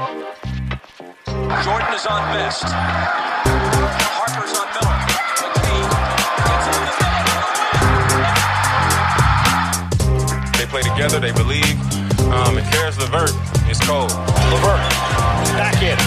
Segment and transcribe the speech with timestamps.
[0.00, 2.64] Jordan is on best.
[4.16, 4.96] Harper's on Miller.
[5.44, 5.84] McKee
[6.40, 7.44] gets in the middle.
[10.56, 11.76] They play together, they believe.
[12.32, 13.36] Um, and Caris LeVert
[13.68, 14.08] is cold.
[14.48, 14.80] LeVert,
[15.60, 15.98] back in,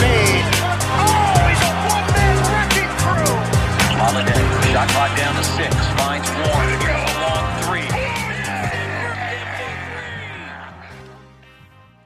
[0.00, 0.48] fade.
[0.88, 3.28] Oh, he's a one-man wrecking crew.
[4.00, 4.40] Holiday,
[4.72, 7.03] shot clock down to six, finds Warren.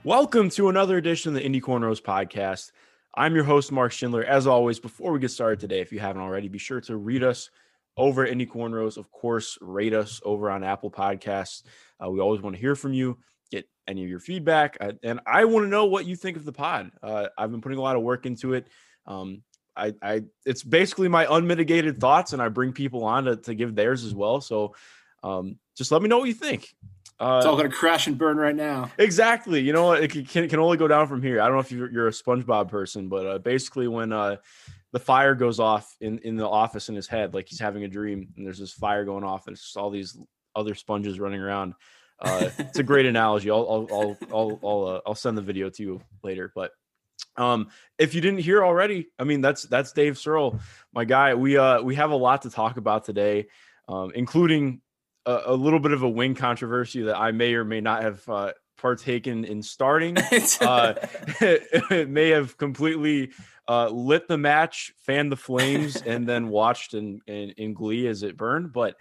[0.09, 2.73] Welcome to another edition of the Indy Cornrows podcast.
[3.15, 4.25] I'm your host, Mark Schindler.
[4.25, 7.23] As always, before we get started today, if you haven't already, be sure to read
[7.23, 7.51] us
[7.95, 8.97] over at Indy Cornrows.
[8.97, 11.63] Of course, rate us over on Apple Podcasts.
[12.03, 13.19] Uh, we always want to hear from you,
[13.51, 16.47] get any of your feedback, uh, and I want to know what you think of
[16.47, 16.91] the pod.
[17.03, 18.67] Uh, I've been putting a lot of work into it.
[19.07, 19.43] Um,
[19.77, 23.75] I, I, it's basically my unmitigated thoughts, and I bring people on to, to give
[23.75, 24.41] theirs as well.
[24.41, 24.75] So,
[25.23, 26.75] um, just let me know what you think.
[27.21, 28.91] Uh, it's all going to crash and burn right now.
[28.97, 29.61] Exactly.
[29.61, 31.41] You know, it can, can only go down from here.
[31.41, 34.37] I don't know if you're, you're a SpongeBob person, but uh, basically, when uh,
[34.93, 37.89] the fire goes off in, in the office in his head, like he's having a
[37.89, 40.17] dream, and there's this fire going off, and it's just all these
[40.55, 41.75] other sponges running around.
[42.21, 43.51] Uh, it's a great analogy.
[43.51, 46.53] I'll I'll I'll I'll I'll, uh, I'll send the video to you later.
[46.55, 46.73] But
[47.37, 50.59] um, if you didn't hear already, I mean that's that's Dave Searle,
[50.93, 51.35] my guy.
[51.35, 53.49] We uh we have a lot to talk about today,
[53.89, 54.81] um, including
[55.29, 58.29] a, a little bit of a wing controversy that I may or may not have
[58.29, 60.17] uh, partaken in starting.
[60.61, 60.95] uh,
[61.41, 63.31] it, it, may have completely
[63.69, 68.23] uh, lit the match, fanned the flames, and then watched in, in, in glee as
[68.23, 68.73] it burned.
[68.73, 68.97] But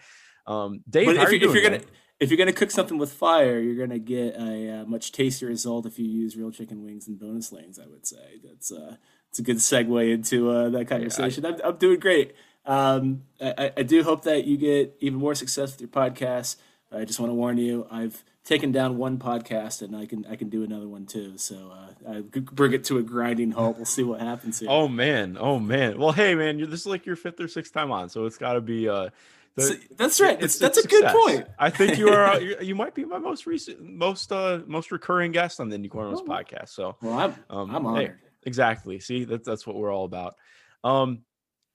[0.46, 1.84] um, Dave, but if, you if, you're gonna
[2.20, 5.86] if you're gonna cook something with fire, you're gonna get a, uh, much tastier result
[5.86, 7.80] if you use real chicken wings and bonus lanes.
[7.80, 8.96] I would say that's uh,
[9.30, 11.46] it's a good segue into uh, that conversation.
[11.46, 12.34] I, I'm, I'm doing great.
[12.66, 16.58] Um, I, I, do hope that you get even more success with your podcast.
[16.92, 20.36] I just want to warn you, I've taken down one podcast and I can I
[20.36, 21.38] can do another one too.
[21.38, 23.78] So uh, I bring it to a grinding halt.
[23.78, 24.70] We'll see what happens here.
[24.70, 26.00] Oh man, oh man.
[26.00, 28.38] Well, hey man, you're, this is like your fifth or sixth time on, so it's
[28.38, 28.90] got to be.
[28.90, 29.10] Uh,
[29.58, 30.36] the, that's right.
[30.36, 31.48] It's, it's that's a good point.
[31.58, 32.40] I think you are.
[32.62, 36.20] you might be my most recent, most uh, most recurring guest on the Indy Cornrows
[36.20, 36.70] oh, podcast.
[36.70, 38.08] So well, I'm um, I'm honored.
[38.08, 38.14] Hey,
[38.44, 39.00] exactly.
[39.00, 40.36] See, that's that's what we're all about.
[40.84, 41.24] Um,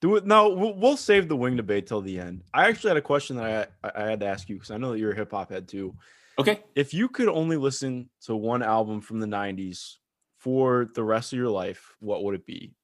[0.00, 0.24] do it.
[0.24, 0.48] now.
[0.48, 2.42] we'll, we'll, save the wing debate till the end.
[2.54, 4.92] I actually had a question that I, I had to ask you because I know
[4.92, 5.94] that you're a hip hop head too.
[6.38, 6.60] Okay.
[6.74, 9.96] If you could only listen to one album from the '90s
[10.38, 12.74] for the rest of your life, what would it be?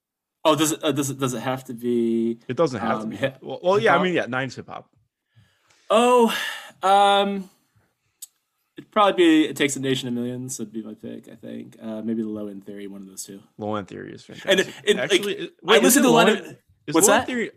[0.45, 2.39] Oh, does it uh, does it does it have to be?
[2.47, 3.17] It doesn't have um, to be.
[3.17, 4.89] Hip, well, well yeah, I mean, yeah, '90s hip hop.
[5.89, 6.35] Oh,
[6.81, 7.49] um,
[8.77, 10.57] it'd probably be "It Takes a Nation of Millions.
[10.59, 11.27] Would be my pick.
[11.27, 13.41] I think uh, maybe the Low End Theory, one of those two.
[13.57, 14.73] Low End Theory is fantastic.
[14.87, 16.37] And, and actually, like, wait, I listened to a lot of.
[16.87, 17.27] Is What's that?
[17.27, 17.51] Theory,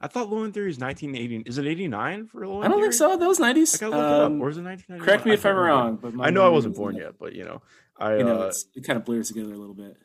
[0.00, 1.48] I thought Low End Theory is 1980.
[1.48, 2.88] Is it 89 for Low End I don't Theory?
[2.88, 3.16] think so.
[3.16, 3.76] That was 90s.
[3.76, 4.26] I gotta look um, it up.
[4.26, 5.04] Um, or is it 1990?
[5.04, 5.96] Correct me if I'm wrong.
[5.96, 7.62] But I know I wasn't born yet, but you know,
[7.98, 9.98] I you know uh, it kind of blurs together a little bit.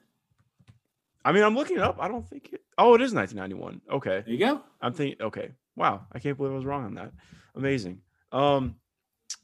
[1.28, 1.98] I mean, I'm looking it up.
[2.00, 2.62] I don't think it.
[2.78, 3.82] Oh, it is 1991.
[3.98, 4.24] Okay.
[4.26, 4.62] There you go.
[4.82, 5.22] I'm thinking.
[5.22, 5.52] Okay.
[5.76, 6.06] Wow.
[6.14, 7.12] I can't believe I was wrong on that.
[7.54, 8.00] Amazing.
[8.32, 8.78] Um,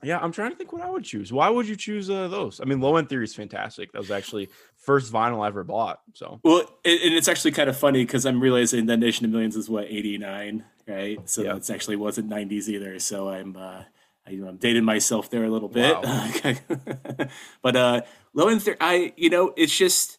[0.02, 1.34] yeah, I'm trying to think what I would choose.
[1.34, 2.62] Why would you choose uh, those?
[2.62, 3.92] I mean, Low End Theory is fantastic.
[3.92, 6.00] That was actually first vinyl I ever bought.
[6.14, 9.58] So well, and it's actually kind of funny because I'm realizing that Nation of Millions
[9.58, 11.30] is what 89, right?
[11.30, 11.58] So yeah.
[11.58, 12.98] it's actually wasn't 90s either.
[13.00, 13.84] So I'm uh,
[14.26, 15.98] I, you know, I'm dating myself there a little bit.
[16.02, 17.28] Wow.
[17.62, 18.02] but uh,
[18.34, 20.18] Low End Theory, I you know, it's just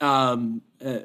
[0.00, 0.98] um, uh,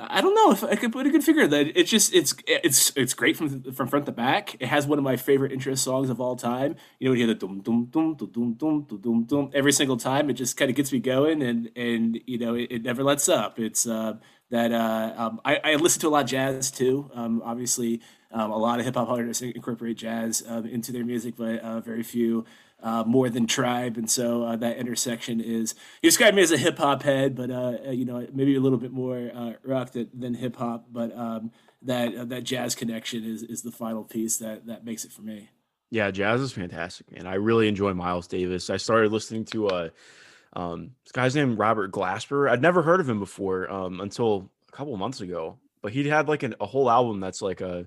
[0.00, 2.92] I, don't know if I could put a good figure that it's just it's it's
[2.96, 4.56] it's great from from front to back.
[4.60, 6.76] It has one of my favorite interest songs of all time.
[6.98, 9.96] You know, you hear the dum dum dum dum dum dum dum dum every single
[9.96, 10.30] time.
[10.30, 13.28] It just kind of gets me going, and and you know it, it never lets
[13.28, 13.58] up.
[13.58, 14.14] It's uh,
[14.50, 17.10] that uh, um, I, I listen to a lot of jazz too.
[17.12, 21.34] Um, obviously, um, a lot of hip hop artists incorporate jazz um, into their music,
[21.36, 22.46] but uh, very few
[22.84, 25.74] uh, more than tribe, and so uh, that intersection is.
[26.02, 28.60] You described me as a hip hop head, but uh, uh, you know maybe a
[28.60, 31.50] little bit more uh, rock than, than hip hop, but um,
[31.80, 35.22] that uh, that jazz connection is is the final piece that that makes it for
[35.22, 35.48] me.
[35.90, 37.26] Yeah, jazz is fantastic, man.
[37.26, 38.68] I really enjoy Miles Davis.
[38.68, 39.88] I started listening to uh,
[40.52, 42.50] um, this guy's name Robert Glasper.
[42.50, 46.28] I'd never heard of him before um, until a couple months ago, but he had
[46.28, 47.86] like an, a whole album that's like a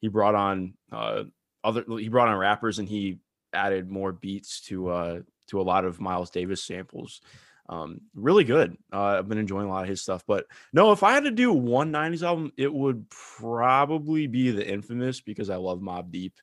[0.00, 1.24] he brought on uh,
[1.64, 3.18] other he brought on rappers and he
[3.56, 7.20] added more beats to uh to a lot of Miles Davis samples.
[7.68, 8.76] Um, really good.
[8.92, 10.24] Uh, I've been enjoying a lot of his stuff.
[10.26, 14.66] But no, if I had to do one 90s album, it would probably be the
[14.66, 16.34] infamous because I love Mobb Deep.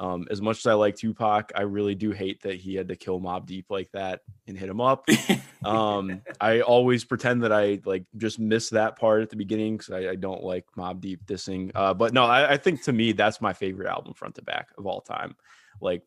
[0.00, 2.96] Um, as much as I like Tupac, I really do hate that he had to
[2.96, 5.06] kill Mobb Deep like that and hit him up.
[5.64, 9.94] um, I always pretend that I like just miss that part at the beginning because
[9.94, 11.70] I, I, don't like Mobb Deep dissing.
[11.74, 14.70] Uh, but no, I, I think to me that's my favorite album front to back
[14.76, 15.36] of all time.
[15.80, 16.02] Like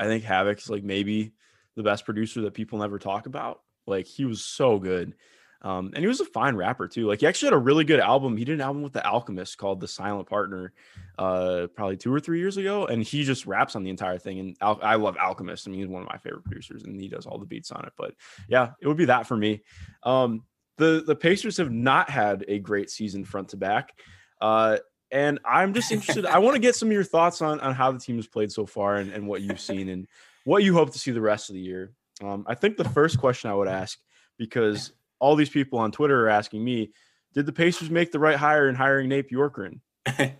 [0.00, 1.32] I think Havoc's like maybe
[1.76, 3.60] the best producer that people never talk about.
[3.86, 5.14] Like he was so good.
[5.62, 7.06] Um, and he was a fine rapper too.
[7.06, 8.36] Like he actually had a really good album.
[8.36, 10.72] He did an album with the Alchemist called The Silent Partner,
[11.18, 14.38] uh, probably two or three years ago, and he just raps on the entire thing.
[14.38, 15.68] And Al- I love Alchemist.
[15.68, 17.84] I mean, he's one of my favorite producers, and he does all the beats on
[17.84, 17.92] it.
[17.98, 18.14] But
[18.48, 19.62] yeah, it would be that for me.
[20.02, 20.44] Um,
[20.78, 23.92] the the Pacers have not had a great season front to back,
[24.40, 24.78] uh,
[25.12, 26.26] and I'm just interested.
[26.26, 28.52] I want to get some of your thoughts on on how the team has played
[28.52, 30.06] so far and, and what you've seen and
[30.44, 31.92] what you hope to see the rest of the year.
[32.22, 33.98] Um, I think the first question I would ask
[34.38, 36.92] because all these people on Twitter are asking me,
[37.34, 39.80] did the Pacers make the right hire in hiring Nate Bjorkgren?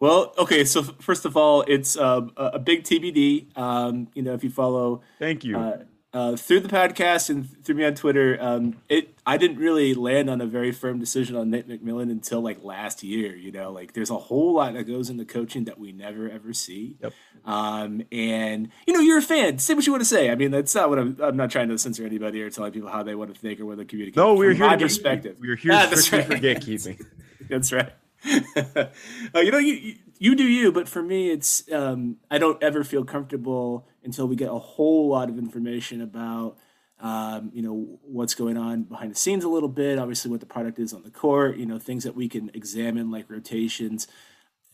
[0.00, 0.64] well, okay.
[0.64, 3.56] So first of all, it's uh, a big TBD.
[3.56, 5.58] Um, you know, if you follow, thank you.
[5.58, 5.78] Uh,
[6.14, 10.28] uh, through the podcast and through me on Twitter, um, it I didn't really land
[10.28, 13.34] on a very firm decision on Nate McMillan until like last year.
[13.34, 16.52] You know, like there's a whole lot that goes into coaching that we never ever
[16.52, 16.96] see.
[17.00, 17.14] Yep.
[17.46, 19.58] Um, and you know, you're a fan.
[19.58, 20.30] Say what you want to say.
[20.30, 21.16] I mean, that's not what I'm.
[21.20, 23.64] I'm not trying to censor anybody or telling people how they want to think or
[23.64, 24.16] what they communicate.
[24.16, 24.66] No, we're here.
[24.66, 25.38] My perspective.
[25.40, 26.26] We're here ah, that's right.
[26.26, 27.04] for gatekeeping.
[27.48, 27.92] that's right.
[28.76, 32.84] uh, you know, you, you do you, but for me, it's um, I don't ever
[32.84, 36.56] feel comfortable until we get a whole lot of information about
[37.00, 39.98] um, you know what's going on behind the scenes a little bit.
[39.98, 41.56] Obviously, what the product is on the court.
[41.56, 44.06] You know, things that we can examine like rotations.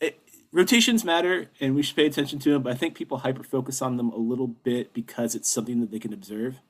[0.00, 0.20] It,
[0.52, 2.62] rotations matter, and we should pay attention to them.
[2.62, 5.90] But I think people hyper focus on them a little bit because it's something that
[5.90, 6.60] they can observe.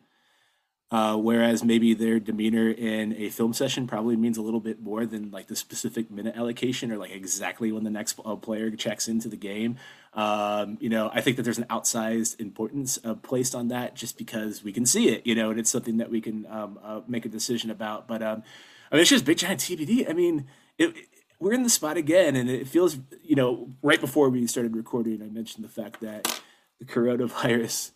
[0.90, 5.04] Uh, whereas maybe their demeanor in a film session probably means a little bit more
[5.04, 9.06] than like the specific minute allocation or like exactly when the next uh, player checks
[9.06, 9.76] into the game.
[10.14, 14.16] Um, you know, I think that there's an outsized importance uh, placed on that just
[14.16, 17.02] because we can see it, you know, and it's something that we can um, uh,
[17.06, 18.08] make a decision about.
[18.08, 18.42] But um,
[18.90, 20.08] I mean, it's just big giant TBD.
[20.08, 20.46] I mean,
[20.78, 21.08] it, it,
[21.38, 25.22] we're in the spot again, and it feels, you know, right before we started recording,
[25.22, 26.40] I mentioned the fact that
[26.78, 27.90] the coronavirus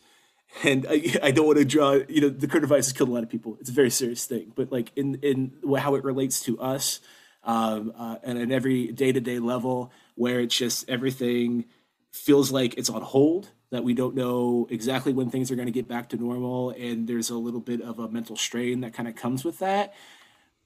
[0.64, 3.22] and I, I, don't want to draw you know the coronavirus has killed a lot
[3.22, 3.56] of people.
[3.60, 4.52] It's a very serious thing.
[4.54, 7.00] But like in in how it relates to us
[7.44, 11.66] um, uh, and at every day-to-day level where it's just everything
[12.12, 15.72] feels like it's on hold that we don't know exactly when things are going to
[15.72, 19.08] get back to normal and there's a little bit of a mental strain that kind
[19.08, 19.94] of comes with that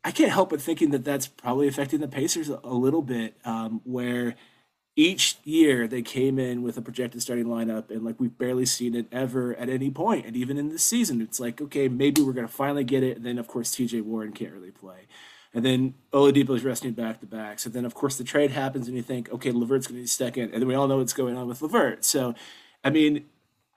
[0.05, 3.37] i can't help but thinking that that's probably affecting the pacers a, a little bit
[3.45, 4.35] um, where
[4.97, 8.95] each year they came in with a projected starting lineup and like we've barely seen
[8.95, 12.33] it ever at any point and even in this season it's like okay maybe we're
[12.33, 15.07] going to finally get it and then of course tj warren can't really play
[15.57, 17.59] and then Oladipo is resting back to back.
[17.61, 20.07] So then, of course, the trade happens, and you think, okay, LeVert's going to be
[20.07, 22.05] second, and then we all know what's going on with LeVert.
[22.05, 22.35] So,
[22.85, 23.25] I mean,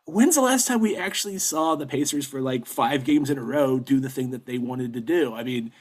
[0.04, 3.44] when's the last time we actually saw the Pacers for like five games in a
[3.44, 5.34] row do the thing that they wanted to do?
[5.34, 5.72] I mean,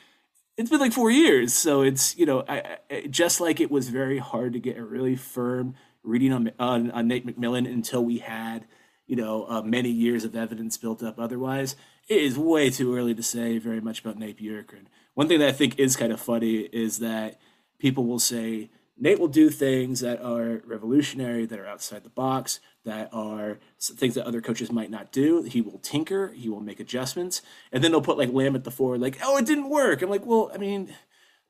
[0.59, 1.55] it's been like four years.
[1.55, 4.85] So it's you know I, I, just like it was very hard to get a
[4.85, 8.67] really firm reading on on, on Nate McMillan until we had
[9.07, 11.19] you know uh, many years of evidence built up.
[11.19, 11.77] Otherwise,
[12.09, 14.87] it is way too early to say very much about Nate Bjorkgren.
[15.15, 17.41] One thing that I think is kind of funny is that
[17.79, 22.59] people will say Nate will do things that are revolutionary, that are outside the box,
[22.85, 25.43] that are things that other coaches might not do.
[25.43, 27.43] He will tinker, he will make adjustments,
[27.73, 30.03] and then they'll put like Lamb at the four, like, oh, it didn't work.
[30.03, 30.95] I'm like, well, I mean,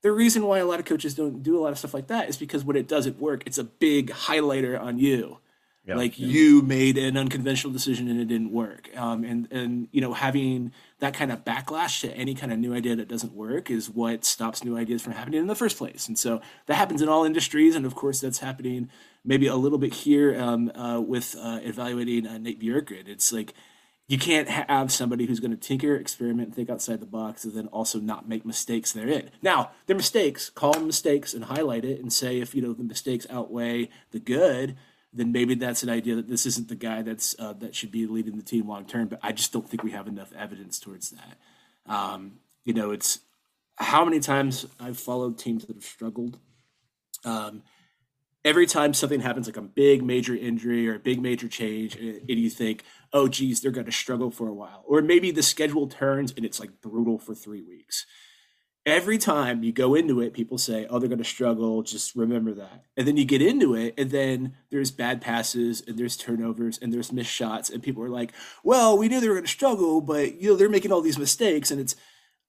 [0.03, 2.29] the reason why a lot of coaches don't do a lot of stuff like that
[2.29, 5.39] is because when it doesn't work, it's a big highlighter on you.
[5.89, 5.97] Yeah.
[5.97, 8.91] Like you made an unconventional decision and it didn't work.
[8.95, 12.75] Um, and and you know having that kind of backlash to any kind of new
[12.75, 16.07] idea that doesn't work is what stops new ideas from happening in the first place.
[16.07, 18.91] And so that happens in all industries, and of course that's happening
[19.25, 23.09] maybe a little bit here um, uh, with uh, evaluating uh, Nate Bjorkgren.
[23.09, 23.55] It's like
[24.07, 27.67] you can't have somebody who's going to tinker, experiment, think outside the box, and then
[27.69, 29.31] also not make mistakes therein.
[29.43, 30.49] Now, they're mistakes.
[30.49, 34.21] Call them mistakes and highlight it, and say if you know the mistakes outweigh the
[34.21, 34.77] good
[35.13, 38.07] then maybe that's an idea that this isn't the guy that's uh, that should be
[38.07, 39.09] leading the team long term.
[39.09, 41.39] But I just don't think we have enough evidence towards that.
[41.87, 43.21] Um, you know, it's
[43.77, 46.39] how many times I've followed teams that have struggled.
[47.25, 47.63] Um,
[48.49, 52.29] every time something happens, like a big major injury or a big major change, and
[52.29, 54.85] you think, oh, geez, they're going to struggle for a while.
[54.87, 58.07] Or maybe the schedule turns and it's like brutal for three weeks
[58.89, 62.55] every time you go into it, people say, "Oh, they're going to struggle." Just remember
[62.55, 62.85] that.
[62.97, 66.93] And then you get into it, and then there's bad passes, and there's turnovers, and
[66.93, 68.33] there's missed shots, and people are like,
[68.65, 71.19] "Well, we knew they were going to struggle, but you know they're making all these
[71.19, 71.97] mistakes, and it's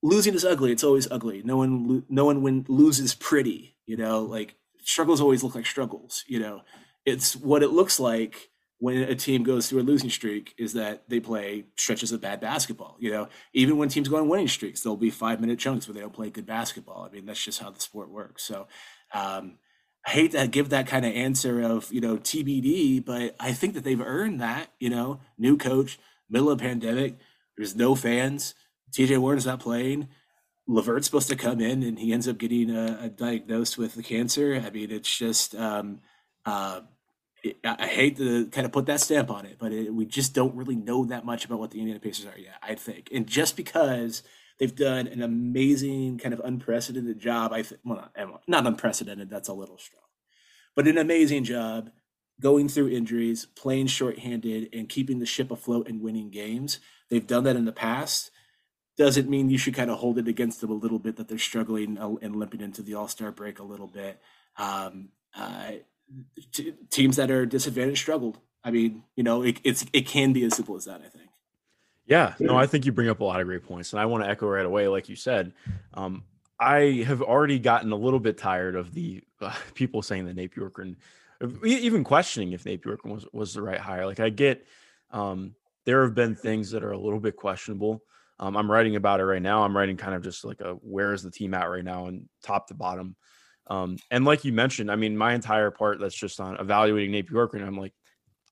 [0.01, 0.71] losing is ugly.
[0.71, 1.41] It's always ugly.
[1.43, 3.75] No one, no one win, loses pretty.
[3.85, 4.55] You know, like
[4.89, 6.23] struggles always look like struggles.
[6.27, 6.61] You know,
[7.05, 11.03] it's what it looks like when a team goes through a losing streak is that
[11.07, 12.97] they play stretches of bad basketball.
[12.99, 15.93] You know, even when teams go on winning streaks, there'll be five minute chunks where
[15.93, 17.03] they don't play good basketball.
[17.03, 18.43] I mean, that's just how the sport works.
[18.43, 18.67] So,
[19.13, 19.59] um,
[20.07, 23.75] I hate to give that kind of answer of you know TBD, but I think
[23.75, 24.69] that they've earned that.
[24.79, 27.17] You know, new coach, middle of pandemic,
[27.57, 28.55] there's no fans.
[28.91, 30.07] TJ Warren's not playing.
[30.69, 34.61] Levert's supposed to come in, and he ends up getting uh, diagnosed with the cancer.
[34.63, 35.55] I mean, it's just.
[35.55, 36.01] Um,
[36.45, 36.81] uh,
[37.63, 40.55] I hate to kind of put that stamp on it, but it, we just don't
[40.55, 42.55] really know that much about what the Indiana Pacers are yet.
[42.61, 44.23] I think, and just because
[44.59, 49.29] they've done an amazing kind of unprecedented job, I think, well, not, not unprecedented.
[49.29, 50.03] That's a little strong,
[50.75, 51.91] but an amazing job
[52.41, 56.79] going through injuries, playing shorthanded, and keeping the ship afloat and winning games.
[57.09, 58.31] They've done that in the past.
[58.99, 61.37] Doesn't mean you should kind of hold it against them a little bit that they're
[61.37, 64.19] struggling and limping into the All Star break a little bit.
[64.57, 65.71] Um, uh,
[66.51, 68.39] t- teams that are disadvantaged struggled.
[68.61, 70.99] I mean, you know, it, it's it can be as simple as that.
[70.99, 71.29] I think.
[72.05, 74.23] Yeah, no, I think you bring up a lot of great points, and I want
[74.25, 75.53] to echo right away, like you said.
[75.93, 76.25] Um,
[76.59, 80.53] I have already gotten a little bit tired of the uh, people saying that Nate
[80.53, 80.97] Bjorkgren,
[81.63, 84.05] even questioning if Nate Bjorkgren was was the right hire.
[84.05, 84.65] Like I get,
[85.11, 88.03] um, there have been things that are a little bit questionable.
[88.39, 89.63] Um, I'm writing about it right now.
[89.63, 92.27] I'm writing kind of just like a where is the team at right now and
[92.43, 93.15] top to bottom.
[93.67, 97.29] Um, and like you mentioned, I mean, my entire part that's just on evaluating Nate
[97.29, 97.93] Bjorkgren, I'm like,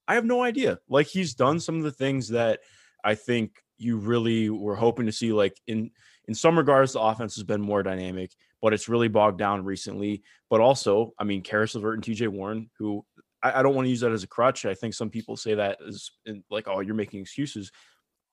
[0.06, 0.78] I have no idea.
[0.88, 2.60] Like he's done some of the things that
[3.04, 5.32] I think you really were hoping to see.
[5.32, 5.90] Like in
[6.26, 10.22] in some regards, the offense has been more dynamic, but it's really bogged down recently.
[10.50, 13.04] But also, I mean, Caris LeVert and TJ Warren, who
[13.42, 14.66] I, I don't want to use that as a crutch.
[14.66, 15.78] I think some people say that
[16.26, 17.70] in, like, oh, you're making excuses.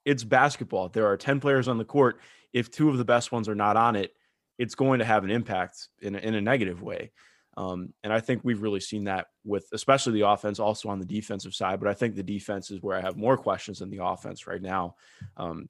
[0.05, 0.89] It's basketball.
[0.89, 2.19] There are 10 players on the court.
[2.53, 4.13] If two of the best ones are not on it,
[4.57, 7.11] it's going to have an impact in a, in a negative way.
[7.57, 11.05] Um, and I think we've really seen that with especially the offense, also on the
[11.05, 11.79] defensive side.
[11.79, 14.61] But I think the defense is where I have more questions than the offense right
[14.61, 14.95] now.
[15.37, 15.69] Um,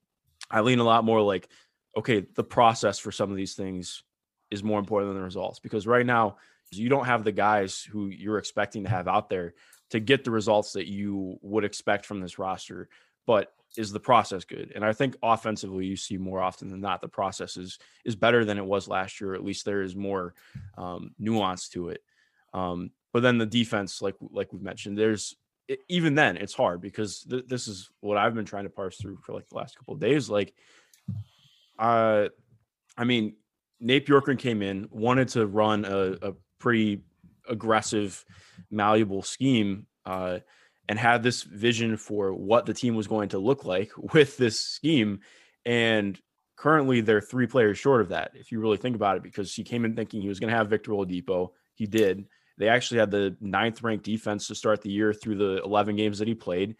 [0.50, 1.48] I lean a lot more like,
[1.96, 4.04] okay, the process for some of these things
[4.51, 6.38] is more important than the results because right now
[6.72, 9.54] you don't have the guys who you're expecting to have out there
[9.92, 12.89] to get the results that you would expect from this roster.
[13.27, 14.72] But is the process good?
[14.75, 18.46] And I think offensively, you see more often than not the process is is better
[18.46, 19.34] than it was last year.
[19.34, 20.34] At least there is more
[20.77, 22.01] um, nuance to it.
[22.53, 25.36] Um, but then the defense, like like we've mentioned, there's
[25.89, 29.17] even then it's hard because th- this is what I've been trying to parse through
[29.17, 30.29] for like the last couple of days.
[30.29, 30.53] Like,
[31.79, 32.27] uh,
[32.98, 33.36] I mean,
[33.79, 37.01] Nate Bjorkgren came in, wanted to run a, a pretty
[37.50, 38.24] aggressive,
[38.72, 39.88] malleable scheme.
[40.05, 40.39] Uh,
[40.88, 44.60] and had this vision for what the team was going to look like with this
[44.60, 45.20] scheme.
[45.65, 46.20] And
[46.56, 49.63] currently, they're three players short of that, if you really think about it, because he
[49.63, 51.50] came in thinking he was going to have Victor Oladipo.
[51.74, 52.25] He did.
[52.58, 56.20] They actually had the ninth ranked defense to start the year through the 11 games
[56.20, 56.75] that he played.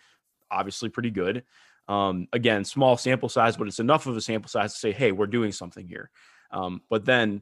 [0.50, 1.44] Obviously, pretty good.
[1.88, 5.12] Um, again, small sample size, but it's enough of a sample size to say, hey,
[5.12, 6.10] we're doing something here.
[6.52, 7.42] Um, but then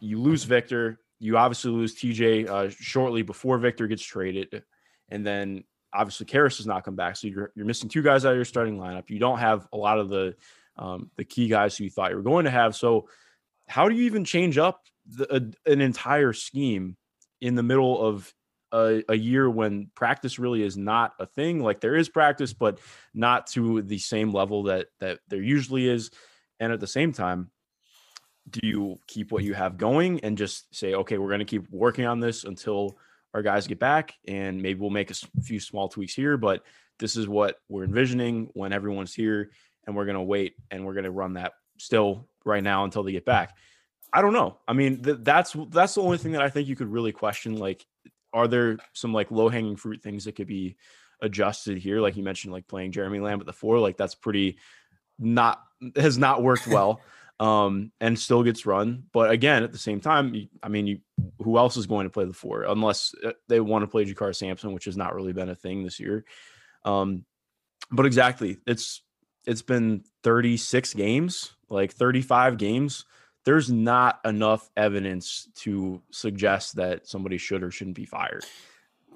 [0.00, 1.00] you lose Victor.
[1.18, 4.62] You obviously lose TJ uh, shortly before Victor gets traded.
[5.10, 8.32] And then obviously Caris does not come back, so you're you're missing two guys out
[8.32, 9.10] of your starting lineup.
[9.10, 10.34] You don't have a lot of the
[10.76, 12.74] um, the key guys who you thought you were going to have.
[12.74, 13.08] So
[13.68, 16.96] how do you even change up the, a, an entire scheme
[17.40, 18.32] in the middle of
[18.72, 21.62] a, a, year when practice really is not a thing?
[21.62, 22.78] Like there is practice, but
[23.14, 26.10] not to the same level that that there usually is.
[26.58, 27.50] And at the same time,
[28.48, 31.70] do you keep what you have going and just say, okay, we're going to keep
[31.70, 32.98] working on this until
[33.34, 36.36] our guys get back, and maybe we'll make a few small tweaks here.
[36.36, 36.64] But
[36.98, 39.50] this is what we're envisioning when everyone's here,
[39.86, 43.24] and we're gonna wait and we're gonna run that still right now until they get
[43.24, 43.56] back.
[44.12, 44.58] I don't know.
[44.66, 47.56] I mean, th- that's that's the only thing that I think you could really question.
[47.56, 47.86] Like,
[48.32, 50.76] are there some like low hanging fruit things that could be
[51.22, 52.00] adjusted here?
[52.00, 54.58] Like you mentioned, like playing Jeremy Lamb at the four, like that's pretty
[55.18, 55.62] not
[55.96, 57.00] has not worked well
[57.40, 59.04] um, and still gets run.
[59.12, 60.98] But again, at the same time, you, I mean, you,
[61.42, 64.36] who else is going to play the four unless uh, they want to play JaKarr
[64.36, 66.24] Sampson, which has not really been a thing this year.
[66.84, 67.24] Um,
[67.90, 69.02] but exactly, it's
[69.46, 73.06] it's been 36 games, like 35 games.
[73.46, 78.44] There's not enough evidence to suggest that somebody should or shouldn't be fired.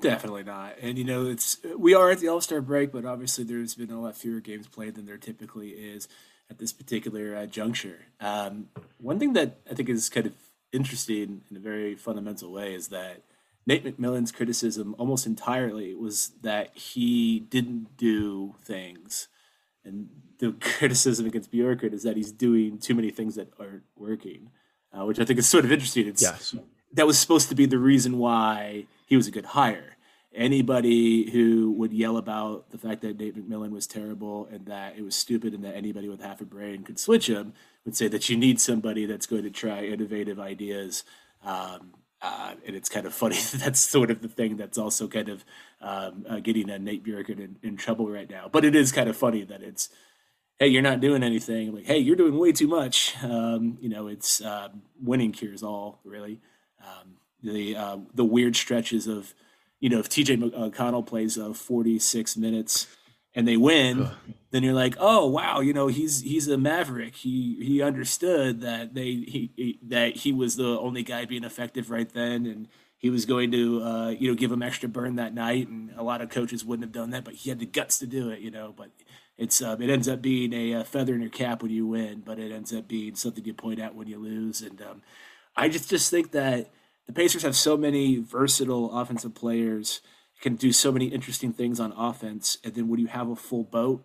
[0.01, 0.77] Definitely not.
[0.81, 3.91] And you know, it's we are at the All Star break, but obviously there's been
[3.91, 6.09] a lot fewer games played than there typically is
[6.51, 8.07] at this particular uh, juncture.
[8.21, 10.33] Um, one thing that I think is kind of
[10.73, 13.23] interesting in a very fundamental way is that
[13.67, 19.29] Nate McMillan's criticism almost entirely was that he didn't do things.
[19.85, 20.09] And
[20.39, 24.51] the criticism against Bjorkgren is that he's doing too many things that aren't working,
[24.93, 26.07] uh, which I think is sort of interesting.
[26.07, 26.55] It's, yes.
[26.93, 29.94] That was supposed to be the reason why he was a good hire
[30.35, 35.03] anybody who would yell about the fact that Nate McMillan was terrible and that it
[35.03, 37.53] was stupid and that anybody with half a brain could switch him
[37.85, 41.05] would say that you need somebody that's going to try innovative ideas.
[41.45, 45.07] Um, uh, and it's kind of funny that that's sort of the thing that's also
[45.07, 45.45] kind of
[45.81, 48.49] um, uh, getting a Nate Bjorkgren in, in, trouble right now.
[48.51, 49.91] But it is kind of funny that it's
[50.59, 51.75] hey, you're not doing anything.
[51.75, 53.15] Like, hey, you're doing way too much.
[53.23, 54.69] Um, you know, it's uh,
[55.03, 56.41] winning cures all really.
[56.83, 59.35] Um, the uh, the weird stretches of,
[59.85, 62.87] you know, if TJ McConnell plays uh, 46 minutes
[63.35, 64.09] and they win,
[64.51, 67.17] then you're like, oh wow, you know, he's he's a maverick.
[67.17, 71.91] He he understood that they he, he that he was the only guy being effective
[71.91, 75.35] right then, and he was going to uh, you know give him extra burn that
[75.35, 75.69] night.
[75.69, 78.07] And a lot of coaches wouldn't have done that, but he had the guts to
[78.07, 78.73] do it, you know.
[78.75, 78.89] But
[79.37, 82.23] it's um, it ends up being a, a, feather in your cap when you win,
[82.25, 84.63] but it ends up being something you point out when you lose.
[84.63, 85.03] And um,
[85.55, 86.71] I just just think that
[87.07, 90.01] the Pacers have so many versatile offensive players,
[90.41, 93.65] can do so many interesting things on offense, and then when you have a full
[93.65, 94.05] boat.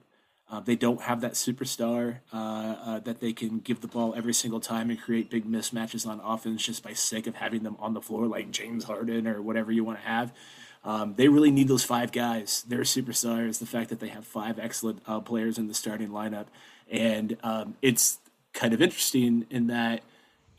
[0.52, 4.34] Uh, they don't have that superstar uh, uh, that they can give the ball every
[4.34, 7.94] single time and create big mismatches on offense just by sake of having them on
[7.94, 10.34] the floor, like James Harden or whatever you want to have.
[10.84, 12.64] Um, they really need those five guys.
[12.68, 13.60] They're superstars.
[13.60, 16.48] The fact that they have five excellent uh, players in the starting lineup,
[16.90, 18.18] and um, it's
[18.54, 20.02] kind of interesting in that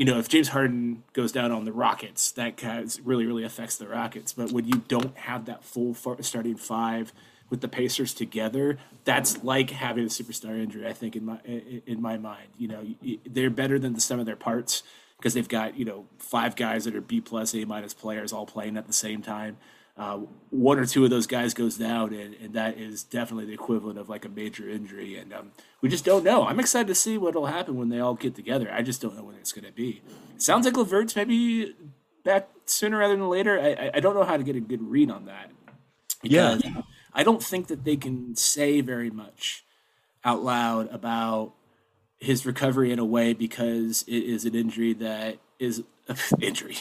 [0.01, 3.87] you know if James Harden goes down on the Rockets, that really really affects the
[3.87, 4.33] Rockets.
[4.33, 7.13] But when you don't have that full starting five
[7.51, 10.89] with the Pacers together, that's like having a superstar injury.
[10.89, 12.83] I think in my in my mind, you know,
[13.27, 14.83] they're better than the sum of their parts
[15.19, 18.47] because they've got you know five guys that are B plus A minus players all
[18.47, 19.59] playing at the same time
[20.01, 23.53] uh, one or two of those guys goes down, and, and, that is definitely the
[23.53, 25.19] equivalent of like a major injury.
[25.19, 25.53] And um,
[25.83, 26.47] we just don't know.
[26.47, 28.71] I'm excited to see what will happen when they all get together.
[28.73, 30.01] I just don't know when it's going to be.
[30.35, 31.77] It sounds like LeVert's maybe
[32.25, 33.61] back sooner rather than later.
[33.61, 35.51] I, I don't know how to get a good read on that.
[36.23, 36.59] Yeah.
[37.13, 39.67] I don't think that they can say very much
[40.25, 41.53] out loud about
[42.21, 46.79] his recovery in a way because it is an injury that is an injury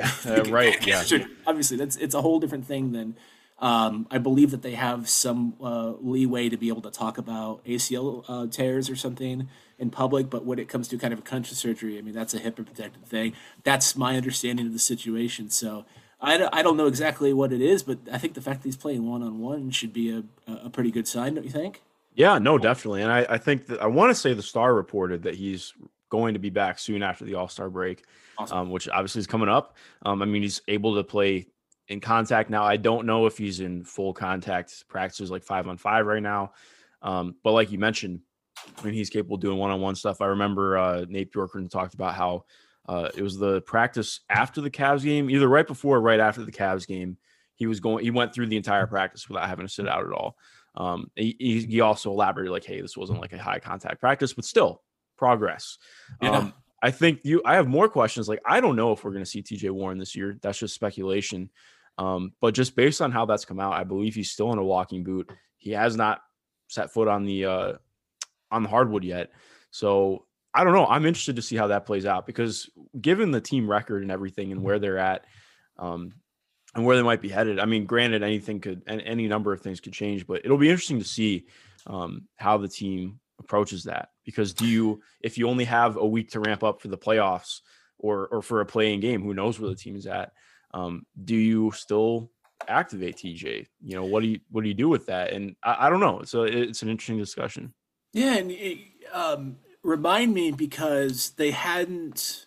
[0.00, 0.86] yeah, uh, right.
[0.86, 1.02] Yeah.
[1.46, 3.16] Obviously, that's it's a whole different thing than.
[3.58, 7.62] Um, I believe that they have some uh, leeway to be able to talk about
[7.66, 11.22] ACL uh, tears or something in public, but when it comes to kind of a
[11.22, 13.34] country surgery, I mean that's a HIPAA protected thing.
[13.62, 15.50] That's my understanding of the situation.
[15.50, 15.84] So
[16.22, 18.76] I, I don't know exactly what it is, but I think the fact that he's
[18.76, 20.24] playing one on one should be a,
[20.64, 21.82] a pretty good sign, don't you think?
[22.14, 23.02] Yeah, no, definitely.
[23.02, 25.72] And I, I think that I want to say the Star reported that he's
[26.10, 28.04] going to be back soon after the All Star break
[28.42, 28.58] awesome.
[28.58, 29.76] um, which obviously is coming up.
[30.02, 31.46] Um, I mean, he's able to play
[31.88, 32.64] in contact now.
[32.64, 36.52] I don't know if he's in full contact practices like five on five right now.
[37.02, 38.20] Um, but like you mentioned,
[38.78, 40.20] I mean, he's capable of doing one on one stuff.
[40.20, 42.44] I remember uh, Nate Bjorkgren talked about how
[42.88, 46.44] uh, it was the practice after the Cavs game, either right before or right after
[46.44, 47.16] the Cavs game.
[47.54, 50.12] He was going, he went through the entire practice without having to sit out at
[50.12, 50.36] all.
[50.76, 54.44] Um, he, he also elaborated like, hey, this wasn't like a high contact practice, but
[54.44, 54.82] still
[55.18, 55.78] progress.
[56.22, 56.30] Yeah.
[56.30, 57.42] Um, I think you.
[57.44, 58.28] I have more questions.
[58.28, 59.70] Like I don't know if we're going to see T.J.
[59.70, 60.38] Warren this year.
[60.40, 61.50] That's just speculation.
[61.98, 64.64] Um, but just based on how that's come out, I believe he's still in a
[64.64, 65.30] walking boot.
[65.58, 66.22] He has not
[66.68, 67.72] set foot on the uh,
[68.50, 69.30] on the hardwood yet.
[69.70, 70.86] So I don't know.
[70.86, 74.50] I'm interested to see how that plays out because given the team record and everything
[74.50, 75.26] and where they're at,
[75.78, 76.14] um,
[76.74, 77.58] and where they might be headed.
[77.58, 80.70] I mean, granted, anything could and any number of things could change, but it'll be
[80.70, 81.46] interesting to see
[81.86, 84.10] um, how the team approaches that?
[84.24, 87.60] Because do you if you only have a week to ramp up for the playoffs
[87.98, 90.32] or or for a playing game who knows where the team is at
[90.72, 92.30] um, do you still
[92.68, 95.32] activate tj you know what do you what do you do with that?
[95.32, 96.22] And i, I don't know.
[96.24, 97.74] So it's an interesting discussion.
[98.12, 98.52] Yeah and
[99.12, 102.46] um, remind me because they hadn't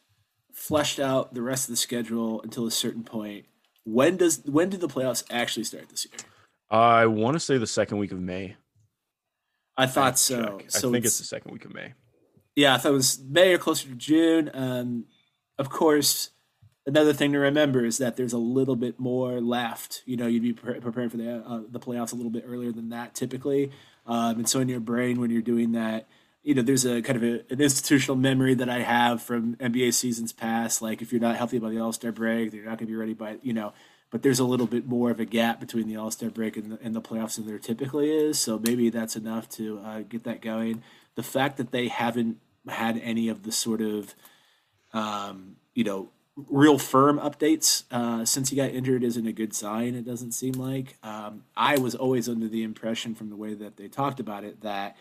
[0.52, 3.46] fleshed out the rest of the schedule until a certain point.
[3.86, 6.20] When does when do the playoffs actually start this year?
[6.70, 8.56] I want to say the second week of may
[9.78, 10.62] I thought so.
[10.68, 10.90] so.
[10.90, 11.94] I think it's, it's, the second week of May.
[12.56, 14.52] Yeah, I thought it was May or closer to June.
[14.54, 15.06] Um,
[15.58, 16.30] of course,
[16.86, 20.04] another thing to remember is that there's a little bit more left.
[20.06, 22.72] You know, you'd be pre- preparing for the uh, the playoffs a little bit earlier
[22.72, 23.72] than that typically,
[24.06, 26.08] um, and so in your brain when you're doing that,
[26.44, 29.94] you know, there's a kind of a, an institutional memory that I have from NBA
[29.94, 30.82] seasons past.
[30.82, 32.96] Like if you're not healthy by the All Star break, you're not going to be
[32.96, 33.74] ready by you know
[34.14, 36.74] but there's a little bit more of a gap between the All Star break and
[36.74, 38.38] the, and the, playoffs than there typically is.
[38.38, 40.84] So maybe that's enough to uh, get that going.
[41.16, 44.14] The fact that they haven't had any of the sort of,
[44.94, 49.96] um, you know, real firm updates uh, since he got injured isn't a good sign.
[49.96, 50.96] It doesn't seem like.
[51.02, 54.62] Um, I was always under the impression from the way that they talked about it
[54.62, 54.96] that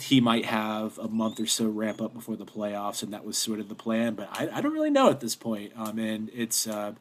[0.00, 3.38] he might have a month or so ramp up before the playoffs, and that was
[3.38, 4.16] sort of the plan.
[4.16, 5.72] But I, I don't really know at this point.
[5.76, 6.94] Um, and it's uh,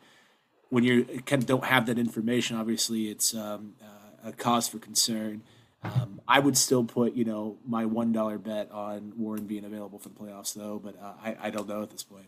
[0.71, 4.79] when you kind of don't have that information, obviously it's um, uh, a cause for
[4.79, 5.43] concern.
[5.83, 9.99] Um, I would still put, you know, my one dollar bet on Warren being available
[9.99, 10.79] for the playoffs, though.
[10.81, 12.27] But uh, I, I don't know at this point.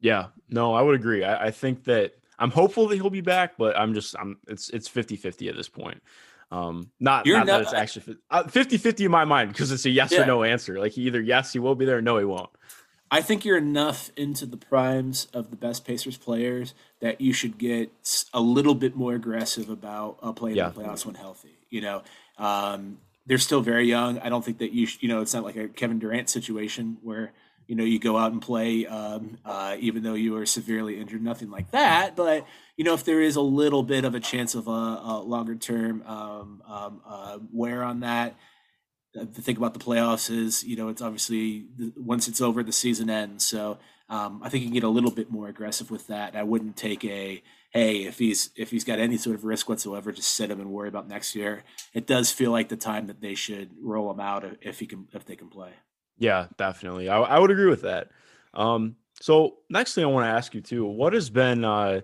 [0.00, 1.22] Yeah, no, I would agree.
[1.22, 4.70] I, I, think that I'm hopeful that he'll be back, but I'm just, I'm it's
[4.70, 6.02] it's 50 50 at this point.
[6.50, 8.16] Um, not, not, not that it's actually
[8.48, 10.22] 50 50 in my mind because it's a yes yeah.
[10.22, 10.78] or no answer.
[10.78, 12.50] Like either yes, he will be there, or no, he won't.
[13.16, 17.56] I think you're enough into the primes of the best Pacers players that you should
[17.56, 17.90] get
[18.34, 20.68] a little bit more aggressive about uh, playing yeah.
[20.68, 21.56] the playoffs when healthy.
[21.70, 22.02] You know,
[22.36, 24.18] um, they're still very young.
[24.18, 26.98] I don't think that you, sh- you know, it's not like a Kevin Durant situation
[27.02, 27.32] where
[27.66, 31.22] you know you go out and play um, uh, even though you are severely injured,
[31.22, 32.16] nothing like that.
[32.16, 35.22] But you know, if there is a little bit of a chance of a, a
[35.24, 38.36] longer term um, um uh, wear on that
[39.24, 43.10] the thing about the playoffs is, you know, it's obviously once it's over, the season
[43.10, 43.46] ends.
[43.46, 46.36] So um, I think you can get a little bit more aggressive with that.
[46.36, 50.12] I wouldn't take a hey if he's if he's got any sort of risk whatsoever,
[50.12, 51.64] just sit him and worry about next year.
[51.94, 55.08] It does feel like the time that they should roll him out if he can
[55.12, 55.72] if they can play.
[56.18, 57.08] Yeah, definitely.
[57.08, 58.10] I, I would agree with that.
[58.54, 62.00] Um, so next thing I want to ask you too, what has been uh,